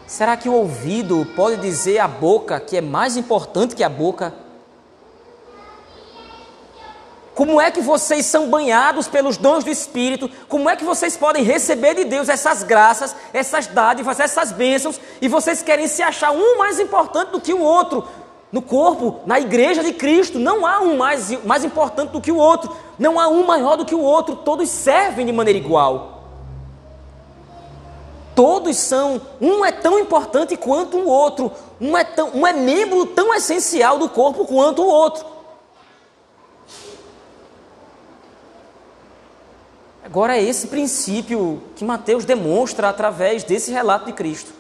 Será 0.06 0.38
que 0.38 0.49
o 0.49 0.54
ouvido 0.54 1.26
pode 1.37 1.61
dizer 1.61 1.99
à 1.99 2.08
boca 2.08 2.58
que 2.58 2.78
é 2.78 2.80
mais 2.80 3.18
importante 3.18 3.76
que 3.76 3.84
a 3.84 3.90
boca? 3.90 4.32
Como 7.34 7.61
é 7.61 7.70
que 7.70 7.82
vocês 7.82 8.25
são 8.25 8.49
banhados 8.49 9.06
pelos 9.06 9.37
dons 9.37 9.64
do 9.64 9.70
Espírito? 9.70 10.30
Como 10.49 10.70
é 10.70 10.76
que 10.76 10.84
vocês 10.84 11.14
podem 11.14 11.44
receber 11.44 11.94
de 11.94 12.04
Deus 12.04 12.30
essas 12.30 12.62
graças, 12.62 13.14
essas 13.30 13.66
dádivas, 13.66 14.18
essas 14.18 14.50
bênçãos 14.50 14.99
e 15.20 15.28
vocês 15.28 15.62
querem 15.62 15.87
se 15.88 16.02
achar 16.02 16.30
um 16.30 16.56
mais 16.56 16.80
importante 16.80 17.32
do 17.32 17.40
que 17.40 17.52
o 17.52 17.61
outro? 17.61 18.08
No 18.52 18.61
corpo, 18.61 19.21
na 19.25 19.40
igreja 19.40 19.82
de 19.82 19.94
Cristo, 19.94 20.38
não 20.38 20.66
há 20.66 20.80
um 20.80 20.94
mais, 20.94 21.42
mais 21.42 21.64
importante 21.64 22.11
do 22.11 22.21
que 22.21 22.30
o 22.30 22.37
outro, 22.37 22.76
não 22.99 23.18
há 23.18 23.26
um 23.26 23.47
maior 23.47 23.76
do 23.76 23.87
que 23.87 23.94
o 23.94 24.00
outro, 24.00 24.37
todos 24.37 24.68
servem 24.68 25.25
de 25.25 25.32
maneira 25.32 25.59
igual. 25.59 26.23
Todos 28.35 28.76
são, 28.76 29.23
um 29.40 29.64
é 29.64 29.73
tão 29.73 29.99
importante 29.99 30.54
quanto 30.54 30.99
o 30.99 31.09
outro, 31.09 31.50
um 31.80 31.97
é, 31.97 32.04
tão, 32.04 32.28
um 32.35 32.47
é 32.47 32.52
membro 32.52 33.06
tão 33.06 33.35
essencial 33.35 33.99
do 33.99 34.09
corpo 34.11 34.44
quanto 34.44 34.82
o 34.82 34.87
outro. 34.87 35.25
Agora 40.04 40.37
é 40.37 40.42
esse 40.42 40.66
princípio 40.66 41.62
que 41.75 41.87
Mateus 41.87 42.26
demonstra 42.26 42.90
através 42.90 43.44
desse 43.44 43.71
relato 43.71 44.04
de 44.04 44.12
Cristo. 44.12 44.52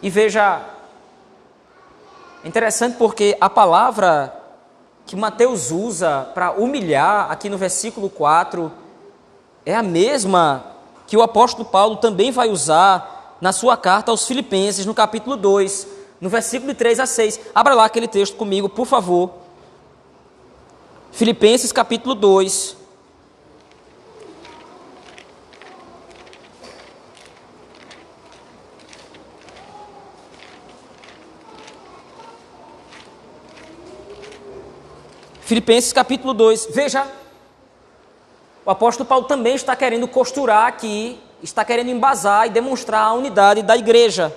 E 0.00 0.08
veja, 0.08 0.62
é 2.44 2.48
interessante 2.48 2.96
porque 2.96 3.36
a 3.40 3.48
palavra 3.48 4.32
que 5.06 5.16
Mateus 5.16 5.70
usa 5.70 6.28
para 6.34 6.52
humilhar 6.52 7.30
aqui 7.30 7.48
no 7.48 7.56
versículo 7.56 8.10
4 8.10 8.72
é 9.64 9.74
a 9.74 9.82
mesma 9.82 10.64
que 11.06 11.16
o 11.16 11.22
apóstolo 11.22 11.64
Paulo 11.64 11.96
também 11.96 12.30
vai 12.30 12.48
usar 12.48 13.36
na 13.40 13.52
sua 13.52 13.76
carta 13.76 14.10
aos 14.10 14.26
Filipenses, 14.26 14.86
no 14.86 14.94
capítulo 14.94 15.36
2, 15.36 15.86
no 16.20 16.28
versículo 16.28 16.74
3 16.74 17.00
a 17.00 17.06
6. 17.06 17.40
Abra 17.54 17.74
lá 17.74 17.84
aquele 17.84 18.08
texto 18.08 18.36
comigo, 18.36 18.68
por 18.68 18.86
favor. 18.86 19.30
Filipenses, 21.12 21.72
capítulo 21.72 22.14
2, 22.14 22.76
Filipenses 35.46 35.92
capítulo 35.92 36.34
2. 36.34 36.70
Veja, 36.72 37.06
o 38.64 38.70
apóstolo 38.70 39.08
Paulo 39.08 39.26
também 39.26 39.54
está 39.54 39.76
querendo 39.76 40.08
costurar 40.08 40.66
aqui, 40.66 41.20
está 41.40 41.64
querendo 41.64 41.88
embasar 41.88 42.48
e 42.48 42.50
demonstrar 42.50 43.02
a 43.02 43.12
unidade 43.12 43.62
da 43.62 43.76
igreja. 43.76 44.36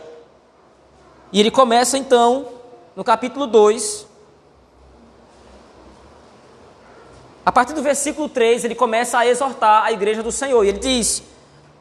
E 1.34 1.39
ele 1.39 1.50
começa 1.50 1.98
então, 1.98 2.50
no 2.96 3.04
capítulo 3.04 3.48
2, 3.48 4.06
a 7.44 7.51
partir 7.51 7.74
do 7.74 7.82
versículo 7.82 8.30
3, 8.30 8.66
ele 8.66 8.75
começa 8.75 9.18
a 9.18 9.25
exortar 9.25 9.86
a 9.86 9.92
igreja 9.92 10.22
do 10.22 10.32
Senhor. 10.32 10.63
E 10.63 10.68
ele 10.68 10.78
diz: 10.78 11.24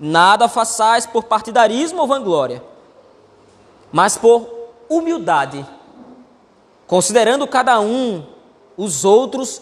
Nada 0.00 0.48
façais 0.48 1.04
por 1.04 1.24
partidarismo 1.24 2.00
ou 2.00 2.06
vanglória, 2.06 2.64
mas 3.92 4.16
por 4.16 4.48
humildade, 4.88 5.66
considerando 6.86 7.46
cada 7.46 7.78
um 7.78 8.37
os 8.78 9.04
outros 9.04 9.60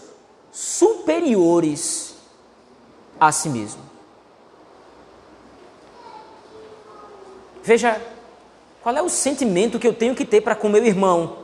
superiores 0.52 2.14
a 3.18 3.32
si 3.32 3.48
mesmo. 3.48 3.80
Veja, 7.62 8.00
qual 8.82 8.94
é 8.94 9.02
o 9.02 9.08
sentimento 9.08 9.78
que 9.78 9.88
eu 9.88 9.94
tenho 9.94 10.14
que 10.14 10.24
ter 10.24 10.42
para 10.42 10.54
com 10.54 10.68
meu 10.68 10.84
irmão? 10.84 11.38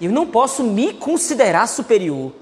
Eu 0.00 0.10
não 0.10 0.26
posso 0.26 0.64
me 0.64 0.94
considerar 0.94 1.68
superior. 1.68 2.32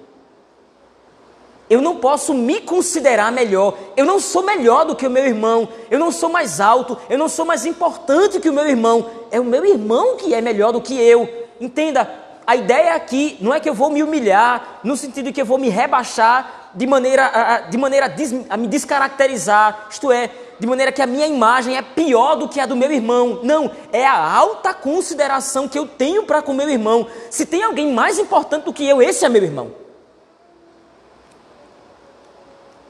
Eu 1.69 1.83
não 1.83 1.97
posso 1.97 2.33
me 2.33 2.61
considerar 2.61 3.33
melhor. 3.33 3.77
Eu 3.97 4.05
não 4.05 4.21
sou 4.21 4.45
melhor 4.45 4.85
do 4.85 4.95
que 4.95 5.07
o 5.07 5.11
meu 5.11 5.27
irmão. 5.27 5.69
Eu 5.91 5.99
não 5.99 6.13
sou 6.13 6.29
mais 6.29 6.61
alto. 6.61 6.97
Eu 7.11 7.19
não 7.19 7.29
sou 7.29 7.45
mais 7.45 7.67
importante 7.67 8.39
que 8.39 8.49
o 8.49 8.53
meu 8.53 8.69
irmão. 8.69 9.11
É 9.33 9.41
o 9.41 9.45
meu 9.45 9.65
irmão 9.65 10.17
que 10.17 10.33
é 10.33 10.41
melhor 10.41 10.73
do 10.73 10.81
que 10.81 10.95
eu. 10.95 11.29
Entenda, 11.61 12.26
a 12.47 12.55
ideia 12.55 12.95
aqui 12.95 13.37
não 13.41 13.53
é 13.53 13.59
que 13.59 13.69
eu 13.69 13.75
vou 13.75 13.91
me 13.91 14.03
humilhar, 14.03 14.79
no 14.85 14.97
sentido 14.97 15.33
que 15.33 15.41
eu 15.41 15.47
vou 15.47 15.59
me 15.59 15.69
rebaixar 15.69 16.71
de 16.75 16.87
maneira, 16.87 17.67
de 17.69 17.77
maneira 17.77 18.15
a 18.49 18.57
me 18.57 18.69
descaracterizar, 18.69 19.89
isto 19.91 20.13
é, 20.13 20.31
de 20.59 20.67
maneira 20.67 20.93
que 20.93 21.03
a 21.03 21.07
minha 21.07 21.27
imagem 21.27 21.77
é 21.77 21.83
pior 21.83 22.37
do 22.37 22.49
que 22.49 22.61
a 22.61 22.67
do 22.67 22.77
meu 22.77 22.93
irmão. 22.93 23.41
Não, 23.43 23.71
é 23.93 24.07
a 24.07 24.33
alta 24.33 24.73
consideração 24.73 25.67
que 25.67 25.79
eu 25.79 25.89
tenho 25.89 26.25
para 26.25 26.41
com 26.41 26.53
meu 26.53 26.69
irmão. 26.69 27.07
Se 27.31 27.45
tem 27.47 27.63
alguém 27.63 27.93
mais 27.93 28.19
importante 28.19 28.65
do 28.65 28.73
que 28.73 28.87
eu, 28.87 29.03
esse 29.03 29.25
é 29.25 29.29
meu 29.29 29.43
irmão. 29.43 29.73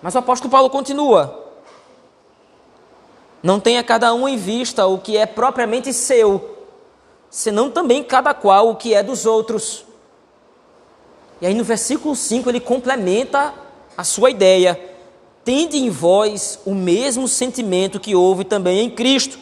Mas 0.02 0.14
o 0.14 0.18
apóstolo 0.18 0.50
Paulo 0.50 0.68
continua: 0.68 1.52
Não 3.42 3.58
tenha 3.58 3.82
cada 3.82 4.12
um 4.12 4.28
em 4.28 4.36
vista 4.36 4.86
o 4.86 4.98
que 4.98 5.16
é 5.16 5.26
propriamente 5.26 5.92
seu, 5.92 6.55
senão 7.30 7.70
também 7.70 8.02
cada 8.02 8.32
qual 8.32 8.70
o 8.70 8.76
que 8.76 8.94
é 8.94 9.02
dos 9.02 9.26
outros. 9.26 9.84
E 11.40 11.46
aí 11.46 11.54
no 11.54 11.64
versículo 11.64 12.14
5 12.16 12.48
ele 12.48 12.60
complementa 12.60 13.54
a 13.96 14.04
sua 14.04 14.30
ideia 14.30 14.94
tende 15.46 15.78
em 15.78 15.88
vós 15.88 16.58
o 16.66 16.74
mesmo 16.74 17.28
sentimento 17.28 18.00
que 18.00 18.16
houve 18.16 18.42
também 18.42 18.80
em 18.80 18.90
Cristo. 18.90 19.38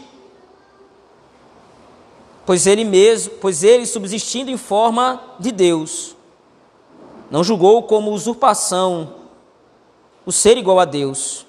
Pois 2.44 2.66
ele 2.66 2.84
mesmo, 2.84 3.32
pois 3.40 3.64
ele 3.64 3.86
subsistindo 3.86 4.50
em 4.50 4.58
forma 4.58 5.18
de 5.40 5.50
Deus, 5.50 6.14
não 7.30 7.42
julgou 7.42 7.84
como 7.84 8.12
usurpação 8.12 9.14
o 10.26 10.30
ser 10.30 10.58
igual 10.58 10.78
a 10.78 10.84
Deus. 10.84 11.46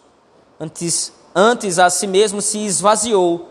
Antes, 0.58 1.12
antes 1.36 1.78
a 1.78 1.90
si 1.90 2.08
mesmo 2.08 2.42
se 2.42 2.60
esvaziou, 2.60 3.50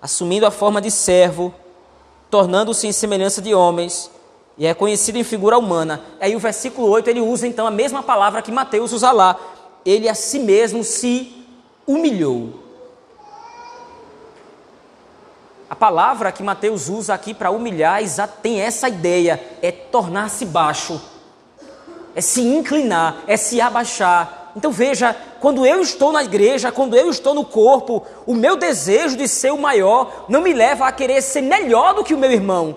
assumindo 0.00 0.46
a 0.46 0.52
forma 0.52 0.80
de 0.80 0.92
servo, 0.92 1.52
tornando-se 2.34 2.88
em 2.88 2.90
semelhança 2.90 3.40
de 3.40 3.54
homens, 3.54 4.10
e 4.58 4.66
é 4.66 4.74
conhecido 4.74 5.16
em 5.16 5.22
figura 5.22 5.56
humana. 5.56 6.00
Aí 6.20 6.34
o 6.34 6.40
versículo 6.40 6.88
8 6.88 7.08
ele 7.08 7.20
usa 7.20 7.46
então 7.46 7.64
a 7.64 7.70
mesma 7.70 8.02
palavra 8.02 8.42
que 8.42 8.50
Mateus 8.50 8.92
usa 8.92 9.12
lá, 9.12 9.38
ele 9.86 10.08
a 10.08 10.16
si 10.16 10.40
mesmo 10.40 10.82
se 10.82 11.46
humilhou. 11.86 12.54
A 15.70 15.76
palavra 15.76 16.32
que 16.32 16.42
Mateus 16.42 16.88
usa 16.88 17.14
aqui 17.14 17.32
para 17.32 17.52
humilhar 17.52 18.00
tem 18.42 18.60
essa 18.60 18.88
ideia, 18.88 19.40
é 19.62 19.70
tornar-se 19.70 20.44
baixo, 20.44 21.00
é 22.16 22.20
se 22.20 22.40
inclinar, 22.40 23.22
é 23.28 23.36
se 23.36 23.60
abaixar. 23.60 24.43
Então 24.56 24.70
veja, 24.70 25.16
quando 25.40 25.66
eu 25.66 25.80
estou 25.80 26.12
na 26.12 26.22
igreja, 26.22 26.70
quando 26.70 26.96
eu 26.96 27.10
estou 27.10 27.34
no 27.34 27.44
corpo, 27.44 28.04
o 28.24 28.34
meu 28.34 28.56
desejo 28.56 29.16
de 29.16 29.26
ser 29.26 29.52
o 29.52 29.58
maior 29.58 30.26
não 30.28 30.40
me 30.40 30.52
leva 30.52 30.86
a 30.86 30.92
querer 30.92 31.20
ser 31.22 31.40
melhor 31.40 31.94
do 31.94 32.04
que 32.04 32.14
o 32.14 32.18
meu 32.18 32.30
irmão. 32.30 32.76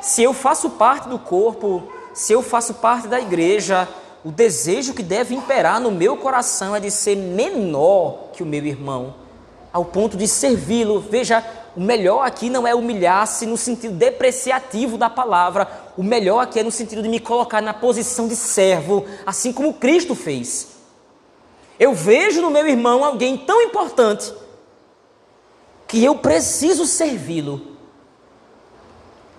Se 0.00 0.22
eu 0.22 0.32
faço 0.32 0.70
parte 0.70 1.08
do 1.08 1.18
corpo, 1.18 1.82
se 2.14 2.32
eu 2.32 2.42
faço 2.42 2.74
parte 2.74 3.06
da 3.06 3.20
igreja, 3.20 3.88
o 4.24 4.30
desejo 4.30 4.94
que 4.94 5.02
deve 5.02 5.34
imperar 5.34 5.80
no 5.80 5.90
meu 5.90 6.16
coração 6.16 6.74
é 6.74 6.80
de 6.80 6.90
ser 6.90 7.16
menor 7.16 8.30
que 8.32 8.42
o 8.42 8.46
meu 8.46 8.64
irmão, 8.64 9.14
ao 9.72 9.84
ponto 9.84 10.16
de 10.16 10.26
servi-lo. 10.26 10.98
Veja, 10.98 11.44
o 11.76 11.80
melhor 11.80 12.26
aqui 12.26 12.50
não 12.50 12.66
é 12.66 12.74
humilhar-se 12.74 13.46
no 13.46 13.56
sentido 13.56 13.94
depreciativo 13.94 14.98
da 14.98 15.08
palavra, 15.08 15.68
o 15.96 16.02
melhor 16.02 16.40
aqui 16.40 16.60
é 16.60 16.62
no 16.62 16.70
sentido 16.70 17.02
de 17.02 17.08
me 17.08 17.20
colocar 17.20 17.60
na 17.60 17.74
posição 17.74 18.28
de 18.28 18.36
servo, 18.36 19.06
assim 19.26 19.52
como 19.52 19.74
Cristo 19.74 20.14
fez. 20.14 20.68
Eu 21.78 21.94
vejo 21.94 22.40
no 22.40 22.50
meu 22.50 22.66
irmão 22.66 23.04
alguém 23.04 23.36
tão 23.36 23.62
importante 23.62 24.32
que 25.86 26.04
eu 26.04 26.14
preciso 26.16 26.86
servi-lo 26.86 27.72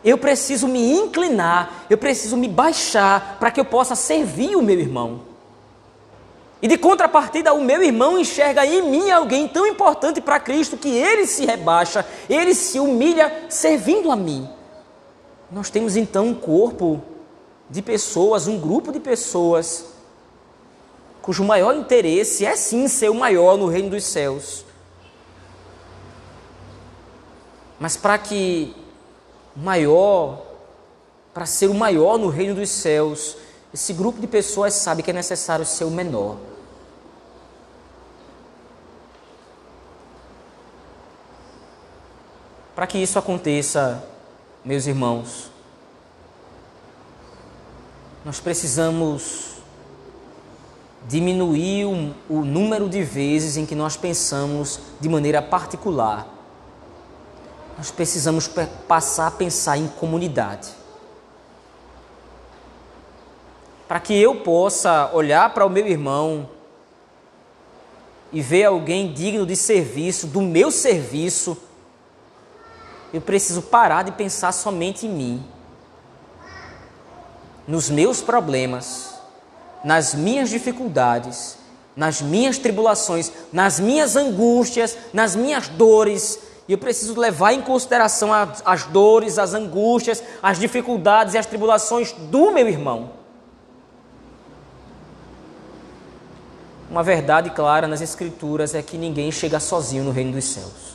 eu 0.03 0.17
preciso 0.17 0.67
me 0.67 0.91
inclinar, 0.91 1.85
eu 1.89 1.97
preciso 1.97 2.35
me 2.35 2.47
baixar 2.47 3.37
para 3.39 3.49
que 3.49 3.59
eu 3.59 3.65
possa 3.65 3.95
servir 3.95 4.55
o 4.55 4.61
meu 4.61 4.77
irmão. 4.77 5.32
E 6.63 6.67
de 6.67 6.78
contrapartida, 6.78 7.54
o 7.54 7.62
meu 7.62 7.84
irmão 7.84 8.17
enxerga 8.17 8.65
em 8.65 8.89
mim 8.89 9.12
alguém 9.12 9.49
tão 9.49 9.67
importante 9.67 10.21
para 10.21 10.39
Cristo 10.39 10.78
que 10.78 10.88
ele 10.88 11.28
se 11.28 11.45
rebaixa, 11.45 12.06
ele 12.30 12.56
se 12.56 12.80
humilha 12.80 13.47
servindo 13.49 14.10
a 14.10 14.15
mim. 14.15 14.49
Nós 15.52 15.69
temos 15.69 15.97
então 15.97 16.28
um 16.28 16.34
corpo 16.34 17.02
de 17.69 17.82
pessoas, 17.82 18.47
um 18.47 18.58
grupo 18.58 18.93
de 18.93 19.02
pessoas, 19.02 19.88
cujo 21.21 21.43
maior 21.43 21.76
interesse 21.76 22.45
é 22.45 22.56
sim 22.56 22.88
ser 22.88 23.10
o 23.10 23.15
maior 23.15 23.58
no 23.58 23.67
reino 23.67 23.89
dos 23.89 24.06
céus. 24.06 24.63
Mas 27.78 27.97
para 27.97 28.17
que 28.17 28.73
maior, 29.54 30.41
para 31.34 31.45
ser 31.45 31.69
o 31.69 31.73
maior 31.73 32.17
no 32.17 32.30
reino 32.30 32.56
dos 32.56 32.69
céus, 32.69 33.36
esse 33.73 33.91
grupo 33.91 34.21
de 34.21 34.28
pessoas 34.28 34.76
sabe 34.76 35.04
que 35.04 35.10
é 35.10 35.13
necessário 35.13 35.65
ser 35.65 35.84
o 35.84 35.91
menor. 35.91 36.52
Para 42.83 42.87
que 42.89 42.97
isso 42.97 43.17
aconteça, 43.17 44.03
meus 44.61 44.87
irmãos, 44.87 45.49
nós 48.25 48.41
precisamos 48.41 49.53
diminuir 51.07 51.85
o, 51.85 52.13
o, 52.27 52.43
número 52.43 52.89
de 52.89 53.01
vezes 53.01 53.55
em 53.55 53.65
que 53.65 53.73
nós 53.73 53.95
pensamos 53.95 54.81
de 54.99 55.07
maneira 55.07 55.41
particular 55.41 56.27
nós 57.77 57.89
precisamos 57.89 58.49
passar 58.85 59.27
a 59.27 59.31
pensar 59.31 59.77
em 59.77 59.87
comunidade. 59.87 60.67
Para 63.87 64.01
que 64.01 64.13
eu 64.13 64.41
possa 64.41 65.09
olhar 65.13 65.53
para 65.53 65.65
o 65.65 65.69
meu 65.69 65.87
irmão 65.87 66.49
e 68.33 68.41
ver 68.41 68.65
alguém 68.65 69.13
digno 69.13 69.45
de 69.45 69.55
serviço, 69.55 70.27
do 70.27 70.41
meu 70.41 70.69
serviço, 70.69 71.57
eu 73.13 73.21
preciso 73.21 73.62
parar 73.62 74.04
de 74.04 74.12
pensar 74.12 74.52
somente 74.52 75.06
em 75.06 75.10
mim, 75.10 75.45
nos 77.67 77.89
meus 77.89 78.21
problemas, 78.21 79.13
nas 79.84 80.15
minhas 80.15 80.49
dificuldades, 80.49 81.58
nas 81.95 82.21
minhas 82.21 82.58
tribulações, 82.58 83.32
nas 83.54 83.80
minhas 83.80 84.15
angústias, 84.15 84.97
nas 85.13 85.36
minhas 85.36 85.67
dores, 85.67 86.39
e 86.67 86.71
eu 86.71 86.78
preciso 86.78 87.19
levar 87.19 87.54
em 87.54 87.62
consideração 87.62 88.32
as 88.34 88.86
dores, 88.86 89.38
as 89.38 89.54
angústias, 89.54 90.23
as 90.41 90.58
dificuldades 90.58 91.36
e 91.36 91.38
as 91.38 91.45
tribulações 91.45 92.13
do 92.13 92.52
meu 92.52 92.67
irmão. 92.67 93.12
Uma 96.89 97.04
verdade 97.04 97.49
clara 97.52 97.88
nas 97.88 98.02
Escrituras 98.02 98.73
é 98.73 98.82
que 98.82 98.97
ninguém 98.97 99.32
chega 99.32 99.60
sozinho 99.60 100.04
no 100.04 100.12
reino 100.12 100.32
dos 100.32 100.45
céus. 100.45 100.92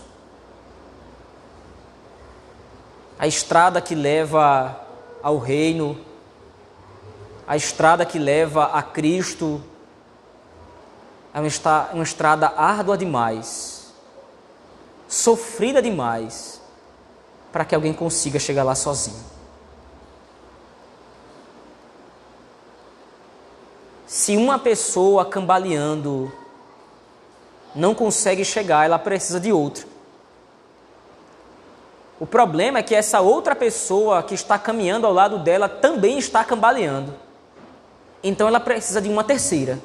A 3.19 3.27
estrada 3.27 3.81
que 3.81 3.95
leva 3.95 4.81
ao 5.23 5.39
reino, 5.39 5.99
a 7.47 7.57
estrada 7.57 8.07
que 8.07 8.19
leva 8.19 8.67
a 8.67 8.83
Cristo, 8.83 9.63
é 11.35 11.41
uma 11.93 12.03
estrada 12.03 12.53
árdua 12.57 12.97
demais 12.97 13.79
sofrida 15.09 15.81
demais, 15.81 16.61
para 17.51 17.65
que 17.65 17.75
alguém 17.75 17.95
consiga 17.95 18.39
chegar 18.39 18.63
lá 18.63 18.75
sozinho. 18.75 19.25
Se 24.07 24.37
uma 24.37 24.59
pessoa 24.59 25.25
cambaleando 25.25 26.31
não 27.75 27.95
consegue 27.95 28.45
chegar, 28.45 28.85
ela 28.85 28.99
precisa 28.99 29.41
de 29.41 29.51
outra. 29.51 29.88
O 32.21 32.27
problema 32.27 32.81
é 32.81 32.83
que 32.83 32.95
essa 32.95 33.21
outra 33.21 33.55
pessoa 33.55 34.23
que 34.23 34.35
está 34.35 34.59
caminhando 34.59 35.07
ao 35.07 35.13
lado 35.13 35.39
dela 35.39 35.69
também 35.69 36.19
está 36.19 36.45
cambaleando. 36.45 37.15
Então 38.23 38.49
ela 38.49 38.59
precisa 38.59 39.01
de 39.01 39.09
uma 39.09 39.23
terceira. 39.23 39.79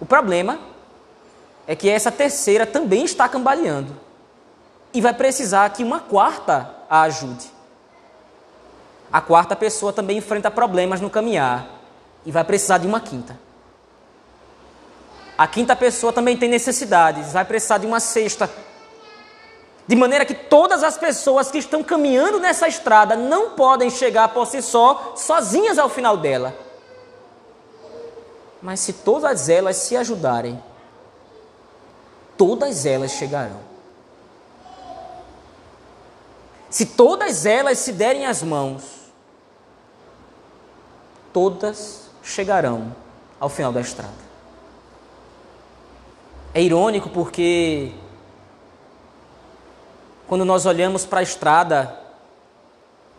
O 0.00 0.06
problema 0.06 0.58
é 1.66 1.76
que 1.76 1.88
essa 1.88 2.10
terceira 2.10 2.64
também 2.64 3.04
está 3.04 3.28
cambaleando 3.28 3.94
e 4.94 5.00
vai 5.00 5.12
precisar 5.12 5.68
que 5.70 5.84
uma 5.84 6.00
quarta 6.00 6.74
a 6.88 7.02
ajude. 7.02 7.50
A 9.12 9.20
quarta 9.20 9.54
pessoa 9.54 9.92
também 9.92 10.18
enfrenta 10.18 10.50
problemas 10.50 11.00
no 11.00 11.10
caminhar 11.10 11.66
e 12.24 12.32
vai 12.32 12.44
precisar 12.44 12.78
de 12.78 12.86
uma 12.86 13.00
quinta. 13.00 13.38
A 15.36 15.46
quinta 15.46 15.76
pessoa 15.76 16.12
também 16.12 16.36
tem 16.36 16.48
necessidades, 16.48 17.32
vai 17.32 17.44
precisar 17.44 17.78
de 17.78 17.86
uma 17.86 18.00
sexta. 18.00 18.50
De 19.88 19.96
maneira 19.96 20.26
que 20.26 20.34
todas 20.34 20.82
as 20.84 20.98
pessoas 20.98 21.50
que 21.50 21.56
estão 21.56 21.82
caminhando 21.82 22.38
nessa 22.38 22.68
estrada 22.68 23.16
não 23.16 23.52
podem 23.52 23.88
chegar 23.88 24.28
por 24.28 24.46
si 24.46 24.60
só, 24.60 25.14
sozinhas 25.16 25.78
ao 25.78 25.88
final 25.88 26.14
dela. 26.18 26.54
Mas 28.60 28.80
se 28.80 28.92
todas 28.92 29.48
elas 29.48 29.76
se 29.76 29.96
ajudarem, 29.96 30.62
todas 32.36 32.84
elas 32.84 33.12
chegarão. 33.12 33.60
Se 36.68 36.84
todas 36.84 37.46
elas 37.46 37.78
se 37.78 37.92
derem 37.92 38.26
as 38.26 38.42
mãos, 38.42 38.82
todas 41.32 42.10
chegarão 42.22 42.94
ao 43.40 43.48
final 43.48 43.72
da 43.72 43.80
estrada. 43.80 44.28
É 46.52 46.62
irônico 46.62 47.08
porque 47.08 47.94
quando 50.28 50.44
nós 50.44 50.66
olhamos 50.66 51.06
para 51.06 51.20
a 51.20 51.22
estrada, 51.22 51.98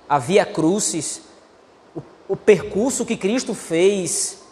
a 0.07 0.19
Via 0.19 0.45
Crucis, 0.45 1.23
o, 1.95 2.01
o 2.29 2.35
percurso 2.35 3.03
que 3.03 3.17
Cristo 3.17 3.55
fez 3.55 4.43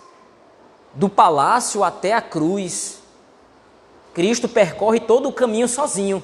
do 0.92 1.08
palácio 1.08 1.84
até 1.84 2.14
a 2.14 2.22
cruz, 2.22 2.98
Cristo 4.12 4.50
percorre 4.50 5.00
todo 5.00 5.30
o 5.30 5.34
caminho 5.34 5.68
sozinho, 5.68 6.24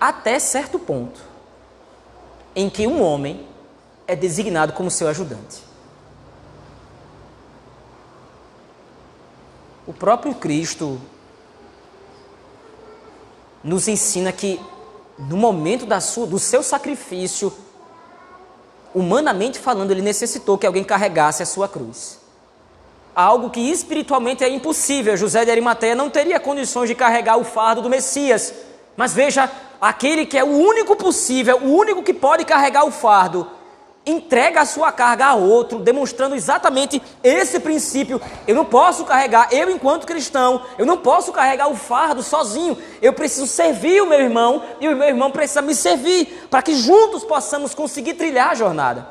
até 0.00 0.40
certo 0.40 0.76
ponto, 0.76 1.20
em 2.56 2.68
que 2.68 2.84
um 2.88 3.00
homem 3.00 3.46
é 4.08 4.16
designado 4.16 4.72
como 4.72 4.90
seu 4.90 5.06
ajudante. 5.06 5.62
O 9.86 9.92
próprio 9.92 10.34
Cristo 10.34 11.00
nos 13.62 13.88
ensina 13.88 14.32
que 14.32 14.60
no 15.18 15.36
momento 15.36 15.86
da 15.86 16.00
sua, 16.00 16.26
do 16.26 16.38
seu 16.38 16.62
sacrifício, 16.62 17.52
humanamente 18.94 19.58
falando, 19.58 19.90
ele 19.90 20.02
necessitou 20.02 20.58
que 20.58 20.66
alguém 20.66 20.84
carregasse 20.84 21.42
a 21.42 21.46
sua 21.46 21.68
cruz. 21.68 22.20
Algo 23.14 23.50
que 23.50 23.60
espiritualmente 23.60 24.42
é 24.42 24.48
impossível. 24.48 25.16
José 25.16 25.44
de 25.44 25.50
Arimateia 25.50 25.94
não 25.94 26.08
teria 26.08 26.40
condições 26.40 26.88
de 26.88 26.94
carregar 26.94 27.36
o 27.36 27.44
fardo 27.44 27.82
do 27.82 27.90
Messias. 27.90 28.54
Mas 28.96 29.12
veja, 29.12 29.50
aquele 29.80 30.24
que 30.24 30.38
é 30.38 30.44
o 30.44 30.48
único 30.48 30.96
possível, 30.96 31.58
o 31.58 31.76
único 31.76 32.02
que 32.02 32.14
pode 32.14 32.44
carregar 32.44 32.84
o 32.84 32.90
fardo, 32.90 33.46
entrega 34.04 34.60
a 34.60 34.66
sua 34.66 34.90
carga 34.90 35.26
a 35.26 35.34
outro, 35.34 35.78
demonstrando 35.78 36.34
exatamente 36.34 37.00
esse 37.22 37.60
princípio. 37.60 38.20
Eu 38.46 38.54
não 38.54 38.64
posso 38.64 39.04
carregar, 39.04 39.48
eu 39.52 39.70
enquanto 39.70 40.06
cristão, 40.06 40.62
eu 40.76 40.84
não 40.84 40.96
posso 40.96 41.32
carregar 41.32 41.68
o 41.68 41.76
fardo 41.76 42.22
sozinho. 42.22 42.76
Eu 43.00 43.12
preciso 43.12 43.46
servir 43.46 44.02
o 44.02 44.06
meu 44.06 44.20
irmão 44.20 44.62
e 44.80 44.88
o 44.88 44.96
meu 44.96 45.08
irmão 45.08 45.30
precisa 45.30 45.62
me 45.62 45.74
servir, 45.74 46.46
para 46.50 46.62
que 46.62 46.74
juntos 46.74 47.24
possamos 47.24 47.74
conseguir 47.74 48.14
trilhar 48.14 48.50
a 48.50 48.54
jornada. 48.54 49.06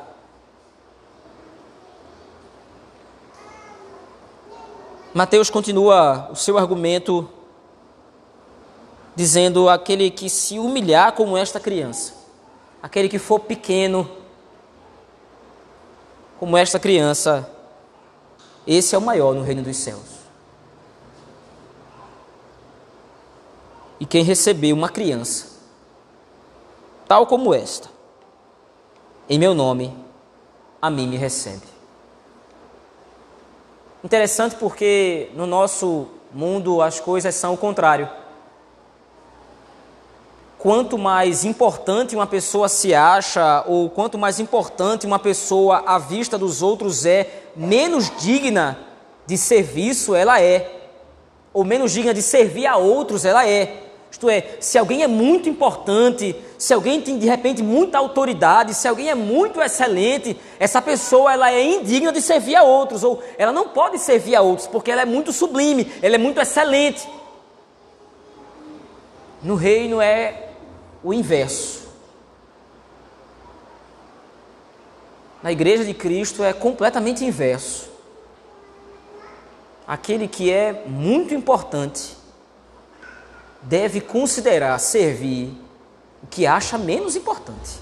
Mateus 5.14 5.50
continua 5.50 6.28
o 6.30 6.36
seu 6.36 6.56
argumento 6.56 7.28
dizendo 9.14 9.68
aquele 9.68 10.10
que 10.10 10.30
se 10.30 10.58
humilhar 10.58 11.12
como 11.12 11.36
esta 11.36 11.60
criança, 11.60 12.14
aquele 12.82 13.10
que 13.10 13.18
for 13.18 13.38
pequeno 13.40 14.21
como 16.42 16.56
esta 16.56 16.76
criança, 16.76 17.48
esse 18.66 18.96
é 18.96 18.98
o 18.98 19.00
maior 19.00 19.32
no 19.32 19.44
reino 19.44 19.62
dos 19.62 19.76
céus. 19.76 20.26
E 24.00 24.04
quem 24.04 24.24
recebeu 24.24 24.74
uma 24.74 24.88
criança, 24.88 25.46
tal 27.06 27.28
como 27.28 27.54
esta, 27.54 27.88
em 29.28 29.38
meu 29.38 29.54
nome, 29.54 29.96
a 30.80 30.90
mim 30.90 31.06
me 31.06 31.16
recebe. 31.16 31.62
Interessante 34.02 34.56
porque 34.56 35.30
no 35.36 35.46
nosso 35.46 36.08
mundo 36.32 36.82
as 36.82 36.98
coisas 36.98 37.36
são 37.36 37.54
o 37.54 37.56
contrário 37.56 38.10
quanto 40.62 40.96
mais 40.96 41.44
importante 41.44 42.14
uma 42.14 42.26
pessoa 42.26 42.68
se 42.68 42.94
acha, 42.94 43.64
ou 43.66 43.90
quanto 43.90 44.16
mais 44.16 44.38
importante 44.38 45.04
uma 45.04 45.18
pessoa 45.18 45.82
à 45.84 45.98
vista 45.98 46.38
dos 46.38 46.62
outros 46.62 47.04
é, 47.04 47.28
menos 47.56 48.12
digna 48.20 48.78
de 49.26 49.36
serviço 49.36 50.14
ela 50.14 50.40
é, 50.40 50.70
ou 51.52 51.64
menos 51.64 51.90
digna 51.90 52.14
de 52.14 52.22
servir 52.22 52.68
a 52.68 52.76
outros 52.76 53.24
ela 53.24 53.44
é. 53.44 53.82
Isto 54.08 54.30
é, 54.30 54.56
se 54.60 54.78
alguém 54.78 55.02
é 55.02 55.08
muito 55.08 55.48
importante, 55.48 56.36
se 56.56 56.72
alguém 56.72 57.00
tem 57.00 57.18
de 57.18 57.26
repente 57.26 57.60
muita 57.60 57.98
autoridade, 57.98 58.72
se 58.72 58.86
alguém 58.86 59.10
é 59.10 59.16
muito 59.16 59.60
excelente, 59.60 60.38
essa 60.60 60.80
pessoa 60.80 61.32
ela 61.32 61.50
é 61.50 61.60
indigna 61.60 62.12
de 62.12 62.22
servir 62.22 62.54
a 62.54 62.62
outros, 62.62 63.02
ou 63.02 63.20
ela 63.36 63.50
não 63.50 63.66
pode 63.66 63.98
servir 63.98 64.36
a 64.36 64.42
outros, 64.42 64.68
porque 64.68 64.92
ela 64.92 65.02
é 65.02 65.06
muito 65.06 65.32
sublime, 65.32 65.90
ela 66.00 66.14
é 66.14 66.18
muito 66.18 66.40
excelente. 66.40 67.04
No 69.42 69.56
reino 69.56 70.00
é 70.00 70.51
o 71.02 71.12
inverso. 71.12 71.82
Na 75.42 75.50
igreja 75.50 75.84
de 75.84 75.92
Cristo 75.92 76.44
é 76.44 76.52
completamente 76.52 77.24
inverso. 77.24 77.90
Aquele 79.86 80.28
que 80.28 80.50
é 80.50 80.84
muito 80.86 81.34
importante 81.34 82.16
deve 83.62 84.00
considerar 84.00 84.78
servir 84.78 85.52
o 86.22 86.26
que 86.28 86.46
acha 86.46 86.78
menos 86.78 87.16
importante. 87.16 87.80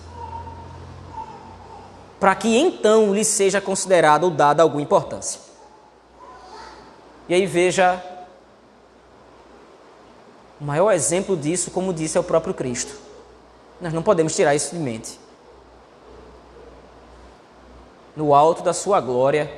Para 2.18 2.34
que 2.34 2.56
então 2.56 3.14
lhe 3.14 3.24
seja 3.24 3.60
considerado 3.60 4.24
ou 4.24 4.30
dada 4.30 4.62
alguma 4.62 4.82
importância. 4.82 5.40
E 7.28 7.34
aí 7.34 7.46
veja 7.46 8.02
o 10.60 10.64
maior 10.64 10.92
exemplo 10.92 11.36
disso, 11.36 11.70
como 11.70 11.92
disse, 11.92 12.16
é 12.16 12.20
o 12.20 12.24
próprio 12.24 12.52
Cristo. 12.52 13.09
Nós 13.80 13.92
não 13.92 14.02
podemos 14.02 14.34
tirar 14.34 14.54
isso 14.54 14.74
de 14.74 14.80
mente. 14.80 15.18
No 18.14 18.34
alto 18.34 18.62
da 18.62 18.72
sua 18.72 19.00
glória, 19.00 19.50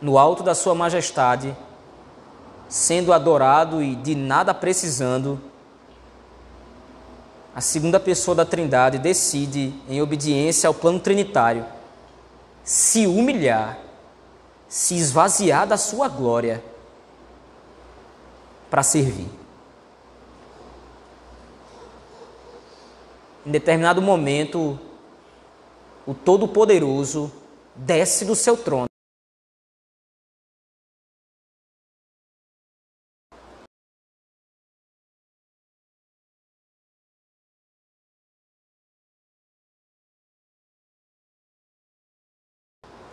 no 0.00 0.18
alto 0.18 0.42
da 0.42 0.54
sua 0.54 0.74
majestade, 0.74 1.56
sendo 2.68 3.12
adorado 3.12 3.82
e 3.82 3.94
de 3.94 4.14
nada 4.14 4.52
precisando, 4.52 5.40
a 7.54 7.60
segunda 7.62 7.98
pessoa 7.98 8.34
da 8.34 8.44
Trindade 8.44 8.98
decide, 8.98 9.72
em 9.88 10.02
obediência 10.02 10.68
ao 10.68 10.74
plano 10.74 11.00
trinitário, 11.00 11.64
se 12.62 13.06
humilhar, 13.06 13.78
se 14.68 14.94
esvaziar 14.94 15.66
da 15.66 15.78
sua 15.78 16.08
glória 16.08 16.62
para 18.68 18.82
servir. 18.82 19.45
Em 23.46 23.50
determinado 23.52 24.02
momento, 24.02 24.76
o 26.04 26.12
Todo-Poderoso 26.12 27.30
desce 27.76 28.24
do 28.24 28.34
seu 28.34 28.56
trono. 28.56 28.86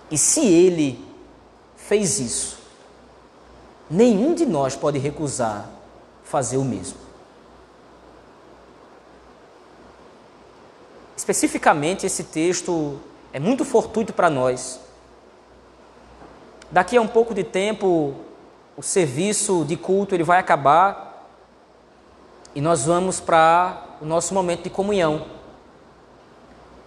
E 0.10 0.18
se 0.18 0.44
ele 0.44 1.00
fez 1.76 2.20
isso, 2.20 2.58
nenhum 3.88 4.34
de 4.34 4.48
nós 4.48 4.76
pode 4.76 4.98
recusar 4.98 5.70
fazer 6.24 6.58
o 6.58 6.66
mesmo. 6.66 7.13
Especificamente 11.24 12.06
esse 12.06 12.26
texto 12.26 13.00
é 13.32 13.40
muito 13.40 13.64
fortuito 13.64 14.12
para 14.12 14.30
nós. 14.30 14.78
Daqui 16.70 16.98
a 16.98 17.02
um 17.02 17.08
pouco 17.08 17.34
de 17.34 17.46
tempo, 17.46 18.14
o 18.76 18.84
serviço 18.84 19.64
de 19.64 19.78
culto 19.78 20.14
ele 20.14 20.24
vai 20.24 20.38
acabar 20.38 21.30
e 22.54 22.60
nós 22.60 22.84
vamos 22.84 23.22
para 23.22 23.86
o 24.02 24.06
nosso 24.06 24.34
momento 24.34 24.64
de 24.64 24.70
comunhão. 24.70 25.26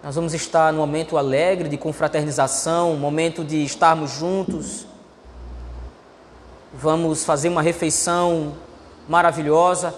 Nós 0.02 0.14
vamos 0.14 0.34
estar 0.34 0.70
no 0.70 0.80
momento 0.80 1.16
alegre 1.16 1.70
de 1.70 1.78
confraternização, 1.78 2.94
momento 2.96 3.42
de 3.42 3.64
estarmos 3.64 4.10
juntos. 4.10 4.86
Vamos 6.74 7.24
fazer 7.24 7.48
uma 7.48 7.62
refeição 7.62 8.54
maravilhosa. 9.08 9.94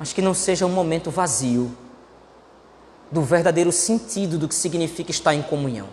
Mas 0.00 0.14
que 0.14 0.22
não 0.22 0.32
seja 0.32 0.64
um 0.64 0.70
momento 0.70 1.10
vazio 1.10 1.76
do 3.12 3.20
verdadeiro 3.20 3.70
sentido 3.70 4.38
do 4.38 4.48
que 4.48 4.54
significa 4.54 5.10
estar 5.10 5.34
em 5.34 5.42
comunhão. 5.42 5.88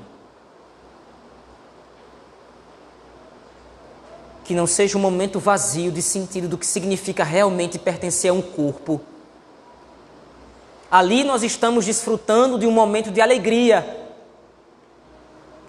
Que 4.46 4.56
não 4.56 4.66
seja 4.66 4.98
um 4.98 5.02
momento 5.02 5.42
vazio 5.42 5.92
de 5.92 6.02
sentido 6.02 6.48
do 6.48 6.58
que 6.58 6.66
significa 6.66 7.26
realmente 7.26 7.78
pertencer 7.78 8.32
a 8.32 8.34
um 8.34 8.42
corpo. 8.42 9.02
Ali 10.90 11.26
nós 11.26 11.44
estamos 11.44 11.86
desfrutando 11.86 12.58
de 12.58 12.66
um 12.66 12.72
momento 12.72 13.12
de 13.12 13.20
alegria, 13.20 14.07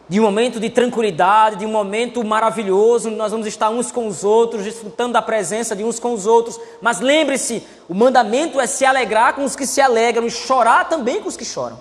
de 0.09 0.19
um 0.19 0.23
momento 0.23 0.59
de 0.59 0.71
tranquilidade, 0.71 1.57
de 1.57 1.67
um 1.67 1.71
momento 1.71 2.25
maravilhoso, 2.25 3.09
onde 3.09 3.19
nós 3.19 3.31
vamos 3.31 3.47
estar 3.47 3.69
uns 3.69 3.93
com 3.93 4.07
os 4.07 4.25
outros, 4.25 4.65
desfrutando 4.65 5.13
da 5.13 5.21
presença 5.21 5.77
de 5.77 5.85
uns 5.85 6.01
com 6.01 6.15
os 6.15 6.27
outros. 6.27 6.59
Mas 6.81 7.01
lembre-se, 7.01 7.63
o 7.89 7.95
mandamento 7.95 8.59
é 8.59 8.67
se 8.67 8.87
alegrar 8.87 9.35
com 9.35 9.45
os 9.45 9.55
que 9.55 9.67
se 9.67 9.81
alegram 9.81 10.27
e 10.27 10.31
chorar 10.31 10.89
também 10.89 11.21
com 11.21 11.29
os 11.29 11.37
que 11.37 11.45
choram. 11.45 11.79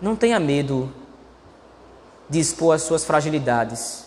Não 0.00 0.14
tenha 0.14 0.38
medo 0.38 0.92
de 2.28 2.38
expor 2.38 2.76
as 2.76 2.82
suas 2.82 3.04
fragilidades. 3.04 4.04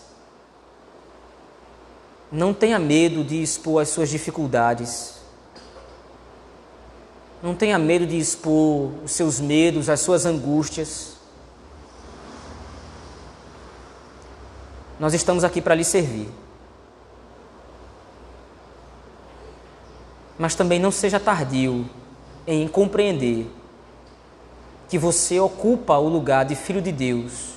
Não 2.30 2.54
tenha 2.54 2.78
medo 2.78 3.22
de 3.22 3.42
expor 3.42 3.82
as 3.82 3.90
suas 3.90 4.08
dificuldades. 4.08 5.21
Não 7.42 7.56
tenha 7.56 7.76
medo 7.78 8.06
de 8.06 8.16
expor 8.16 8.92
os 9.04 9.10
seus 9.10 9.40
medos, 9.40 9.88
as 9.88 10.00
suas 10.00 10.24
angústias. 10.24 11.16
Nós 15.00 15.12
estamos 15.12 15.42
aqui 15.42 15.60
para 15.60 15.74
lhe 15.74 15.82
servir. 15.82 16.28
Mas 20.38 20.54
também 20.54 20.78
não 20.78 20.92
seja 20.92 21.18
tardio 21.18 21.88
em 22.46 22.68
compreender 22.68 23.50
que 24.88 24.96
você 24.96 25.40
ocupa 25.40 25.96
o 25.96 26.08
lugar 26.08 26.44
de 26.44 26.54
filho 26.54 26.80
de 26.80 26.92
Deus 26.92 27.54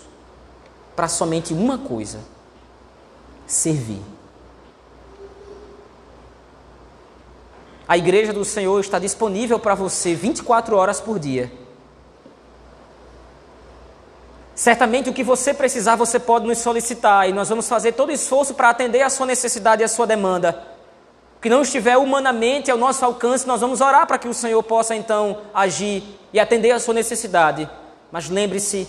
para 0.96 1.08
somente 1.08 1.54
uma 1.54 1.78
coisa: 1.78 2.22
servir. 3.46 4.15
A 7.88 7.98
igreja 7.98 8.34
do 8.34 8.44
Senhor 8.44 8.80
está 8.80 8.98
disponível 8.98 9.60
para 9.60 9.76
você 9.76 10.16
24 10.16 10.76
horas 10.76 11.00
por 11.00 11.20
dia. 11.20 11.52
Certamente 14.56 15.10
o 15.10 15.14
que 15.14 15.24
você 15.24 15.54
precisar, 15.54 15.96
você 15.96 16.18
pode 16.18 16.48
nos 16.48 16.60
solicitar 16.60 17.30
e 17.30 17.34
nós 17.34 17.50
vamos 17.50 17.68
fazer 17.68 17.92
todo 17.92 18.12
esforço 18.12 18.54
para 18.54 18.70
atender 18.70 19.02
a 19.02 19.10
sua 19.10 19.26
necessidade 19.26 19.82
e 19.82 19.86
a 19.86 19.88
sua 19.88 20.08
demanda. 20.08 20.64
O 21.38 21.42
que 21.42 21.50
não 21.50 21.62
estiver 21.62 21.98
humanamente 21.98 22.72
ao 22.72 22.78
nosso 22.78 23.04
alcance, 23.04 23.46
nós 23.46 23.62
vamos 23.62 23.82
orar 23.82 24.08
para 24.08 24.18
que 24.18 24.30
o 24.30 24.34
Senhor 24.34 24.64
possa 24.64 24.96
então 24.96 25.42
agir 25.54 26.04
e 26.32 26.40
atender 26.40 26.72
a 26.72 26.80
sua 26.80 26.94
necessidade. 26.94 27.70
Mas 28.12 28.30
lembre-se 28.30 28.88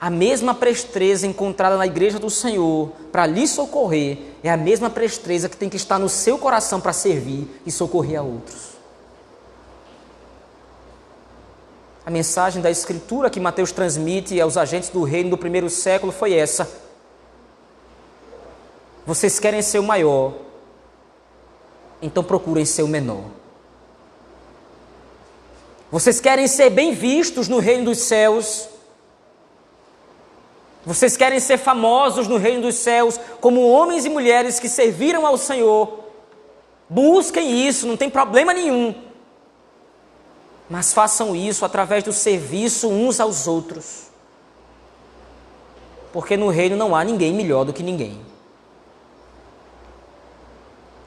a 0.00 0.10
mesma 0.10 0.54
presteza 0.54 1.26
encontrada 1.26 1.76
na 1.76 1.86
igreja 1.86 2.18
do 2.18 2.28
Senhor 2.28 2.90
para 3.10 3.26
lhe 3.26 3.46
socorrer 3.46 4.18
é 4.42 4.50
a 4.50 4.56
mesma 4.56 4.90
presteza 4.90 5.48
que 5.48 5.56
tem 5.56 5.70
que 5.70 5.76
estar 5.76 5.98
no 5.98 6.08
seu 6.08 6.38
coração 6.38 6.80
para 6.80 6.92
servir 6.92 7.48
e 7.64 7.72
socorrer 7.72 8.20
a 8.20 8.22
outros. 8.22 8.76
A 12.04 12.10
mensagem 12.10 12.62
da 12.62 12.70
Escritura 12.70 13.30
que 13.30 13.40
Mateus 13.40 13.72
transmite 13.72 14.40
aos 14.40 14.56
agentes 14.56 14.90
do 14.90 15.02
reino 15.02 15.30
do 15.30 15.38
primeiro 15.38 15.68
século 15.68 16.12
foi 16.12 16.34
essa: 16.34 16.70
Vocês 19.04 19.40
querem 19.40 19.62
ser 19.62 19.80
o 19.80 19.82
maior, 19.82 20.34
então 22.00 22.22
procurem 22.22 22.64
ser 22.64 22.82
o 22.82 22.88
menor. 22.88 23.24
Vocês 25.90 26.20
querem 26.20 26.46
ser 26.46 26.70
bem 26.70 26.92
vistos 26.92 27.48
no 27.48 27.58
reino 27.58 27.86
dos 27.86 27.98
céus, 27.98 28.68
vocês 30.86 31.16
querem 31.16 31.40
ser 31.40 31.58
famosos 31.58 32.28
no 32.28 32.36
reino 32.36 32.62
dos 32.62 32.76
céus 32.76 33.18
como 33.40 33.68
homens 33.68 34.04
e 34.04 34.08
mulheres 34.08 34.60
que 34.60 34.68
serviram 34.68 35.26
ao 35.26 35.36
Senhor. 35.36 36.04
Busquem 36.88 37.66
isso, 37.66 37.88
não 37.88 37.96
tem 37.96 38.08
problema 38.08 38.54
nenhum. 38.54 38.94
Mas 40.70 40.92
façam 40.92 41.34
isso 41.34 41.64
através 41.64 42.04
do 42.04 42.12
serviço 42.12 42.88
uns 42.88 43.18
aos 43.18 43.48
outros. 43.48 44.04
Porque 46.12 46.36
no 46.36 46.50
reino 46.50 46.76
não 46.76 46.94
há 46.94 47.02
ninguém 47.02 47.34
melhor 47.34 47.64
do 47.64 47.72
que 47.72 47.82
ninguém. 47.82 48.20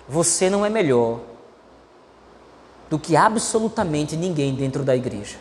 Você 0.10 0.50
não 0.50 0.66
é 0.66 0.70
melhor 0.70 1.22
do 2.90 3.00
que 3.00 3.16
absolutamente 3.16 4.18
ninguém 4.18 4.54
dentro 4.54 4.84
da 4.84 4.94
igreja. 4.94 5.38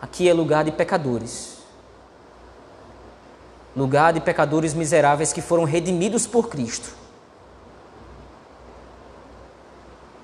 Aqui 0.00 0.26
é 0.26 0.32
lugar 0.32 0.64
de 0.64 0.72
pecadores 0.72 1.59
lugar 3.76 4.12
de 4.12 4.20
pecadores 4.20 4.74
miseráveis 4.74 5.32
que 5.32 5.40
foram 5.40 5.64
redimidos 5.64 6.26
por 6.26 6.48
Cristo. 6.48 6.94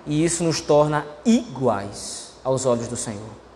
E 0.07 0.25
isso 0.25 0.45
nos 0.45 0.61
torna 0.61 1.07
iguais 1.25 2.35
aos 2.45 2.65
olhos 2.65 2.87
do 2.87 2.97
Senhor. 2.97 3.47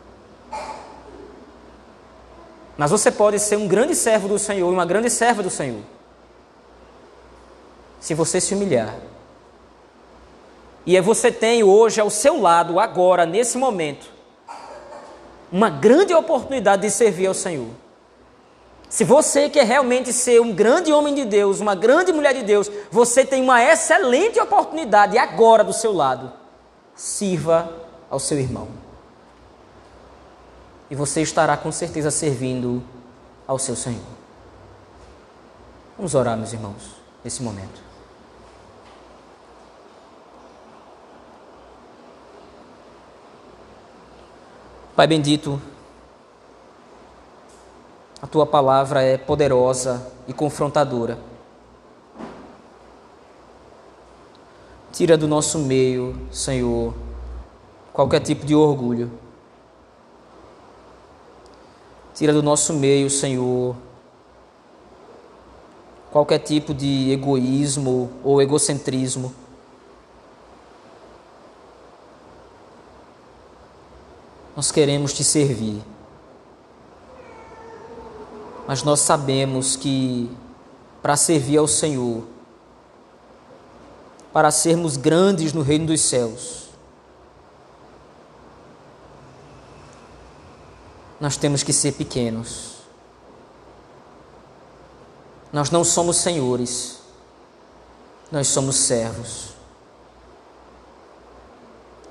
Mas 2.76 2.90
você 2.90 3.10
pode 3.10 3.38
ser 3.38 3.56
um 3.56 3.68
grande 3.68 3.94
servo 3.94 4.26
do 4.26 4.38
Senhor 4.38 4.70
e 4.70 4.74
uma 4.74 4.86
grande 4.86 5.10
serva 5.10 5.42
do 5.42 5.50
Senhor. 5.50 5.82
Se 8.00 8.14
você 8.14 8.40
se 8.40 8.54
humilhar. 8.54 8.96
E 10.86 10.96
é 10.96 11.02
você 11.02 11.30
tem 11.30 11.62
hoje 11.62 12.00
ao 12.00 12.08
seu 12.08 12.40
lado, 12.40 12.80
agora, 12.80 13.26
nesse 13.26 13.58
momento, 13.58 14.10
uma 15.52 15.68
grande 15.68 16.14
oportunidade 16.14 16.82
de 16.82 16.90
servir 16.90 17.26
ao 17.26 17.34
Senhor. 17.34 17.68
Se 18.90 19.04
você 19.04 19.48
quer 19.48 19.64
realmente 19.64 20.12
ser 20.12 20.40
um 20.40 20.52
grande 20.52 20.92
homem 20.92 21.14
de 21.14 21.24
Deus, 21.24 21.60
uma 21.60 21.76
grande 21.76 22.12
mulher 22.12 22.34
de 22.34 22.42
Deus, 22.42 22.68
você 22.90 23.24
tem 23.24 23.40
uma 23.40 23.62
excelente 23.62 24.40
oportunidade 24.40 25.16
agora 25.16 25.62
do 25.62 25.72
seu 25.72 25.92
lado. 25.92 26.32
Sirva 26.92 27.72
ao 28.10 28.18
seu 28.18 28.36
irmão. 28.36 28.66
E 30.90 30.96
você 30.96 31.22
estará 31.22 31.56
com 31.56 31.70
certeza 31.70 32.10
servindo 32.10 32.82
ao 33.46 33.60
seu 33.60 33.76
Senhor. 33.76 34.02
Vamos 35.96 36.16
orar, 36.16 36.36
meus 36.36 36.52
irmãos, 36.52 36.96
nesse 37.22 37.44
momento. 37.44 37.80
Pai 44.96 45.06
bendito, 45.06 45.62
a 48.22 48.26
tua 48.26 48.44
palavra 48.44 49.02
é 49.02 49.16
poderosa 49.16 50.06
e 50.28 50.32
confrontadora. 50.32 51.18
Tira 54.92 55.16
do 55.16 55.26
nosso 55.26 55.58
meio, 55.58 56.14
Senhor, 56.30 56.92
qualquer 57.92 58.20
tipo 58.20 58.44
de 58.44 58.54
orgulho. 58.54 59.10
Tira 62.14 62.34
do 62.34 62.42
nosso 62.42 62.74
meio, 62.74 63.08
Senhor, 63.08 63.74
qualquer 66.10 66.40
tipo 66.40 66.74
de 66.74 67.10
egoísmo 67.12 68.10
ou 68.22 68.42
egocentrismo. 68.42 69.32
Nós 74.54 74.70
queremos 74.70 75.14
te 75.14 75.24
servir 75.24 75.82
mas 78.70 78.84
nós 78.84 79.00
sabemos 79.00 79.74
que 79.74 80.30
para 81.02 81.16
servir 81.16 81.58
ao 81.58 81.66
Senhor, 81.66 82.22
para 84.32 84.52
sermos 84.52 84.96
grandes 84.96 85.52
no 85.52 85.60
reino 85.60 85.86
dos 85.86 86.00
céus, 86.02 86.68
nós 91.18 91.36
temos 91.36 91.64
que 91.64 91.72
ser 91.72 91.94
pequenos. 91.94 92.76
Nós 95.52 95.68
não 95.72 95.82
somos 95.82 96.18
senhores, 96.18 97.00
nós 98.30 98.46
somos 98.46 98.76
servos. 98.76 99.48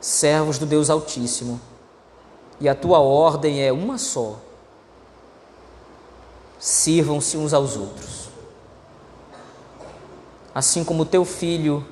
servos 0.02 0.60
do 0.60 0.65
Deus 0.65 0.89
Altíssimo, 0.89 1.58
e 2.60 2.67
a 2.67 2.76
tua 2.76 3.00
ordem 3.00 3.63
é 3.63 3.72
uma 3.72 3.98
só: 3.98 4.48
sirvam-se 6.60 7.38
uns 7.38 7.54
aos 7.54 7.78
outros. 7.78 8.30
Assim 10.54 10.84
como 10.84 11.06
teu 11.06 11.24
filho 11.24 11.86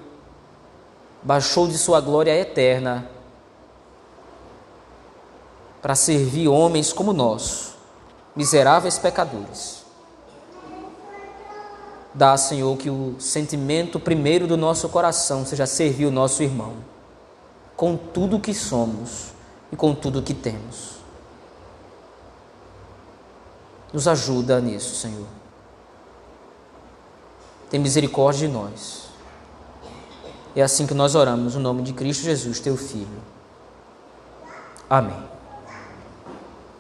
baixou 1.23 1.67
de 1.67 1.77
sua 1.77 2.01
glória 2.01 2.35
eterna 2.35 3.09
para 5.81 5.95
servir 5.95 6.49
homens 6.49 6.91
como 6.91 7.13
nós, 7.13 7.75
miseráveis 8.35 8.99
pecadores. 8.99 9.85
Dá, 12.13 12.35
Senhor, 12.35 12.75
que 12.77 12.89
o 12.89 13.15
sentimento 13.19 13.99
primeiro 13.99 14.47
do 14.47 14.57
nosso 14.57 14.89
coração 14.89 15.45
seja 15.45 15.65
servir 15.65 16.07
o 16.07 16.11
nosso 16.11 16.43
irmão, 16.43 16.73
com 17.75 17.95
tudo 17.95 18.39
que 18.39 18.53
somos 18.53 19.27
e 19.71 19.75
com 19.75 19.93
tudo 19.93 20.23
que 20.23 20.33
temos. 20.33 20.96
Nos 23.93 24.07
ajuda 24.07 24.59
nisso, 24.59 24.95
Senhor. 24.95 25.27
Tem 27.69 27.79
misericórdia 27.79 28.47
de 28.47 28.53
nós. 28.53 29.07
É 30.55 30.61
assim 30.61 30.87
que 30.87 30.93
nós 30.93 31.15
oramos, 31.15 31.55
no 31.55 31.61
nome 31.61 31.83
de 31.83 31.93
Cristo 31.93 32.23
Jesus, 32.23 32.59
teu 32.59 32.75
Filho. 32.75 33.21
Amém. 34.89 35.36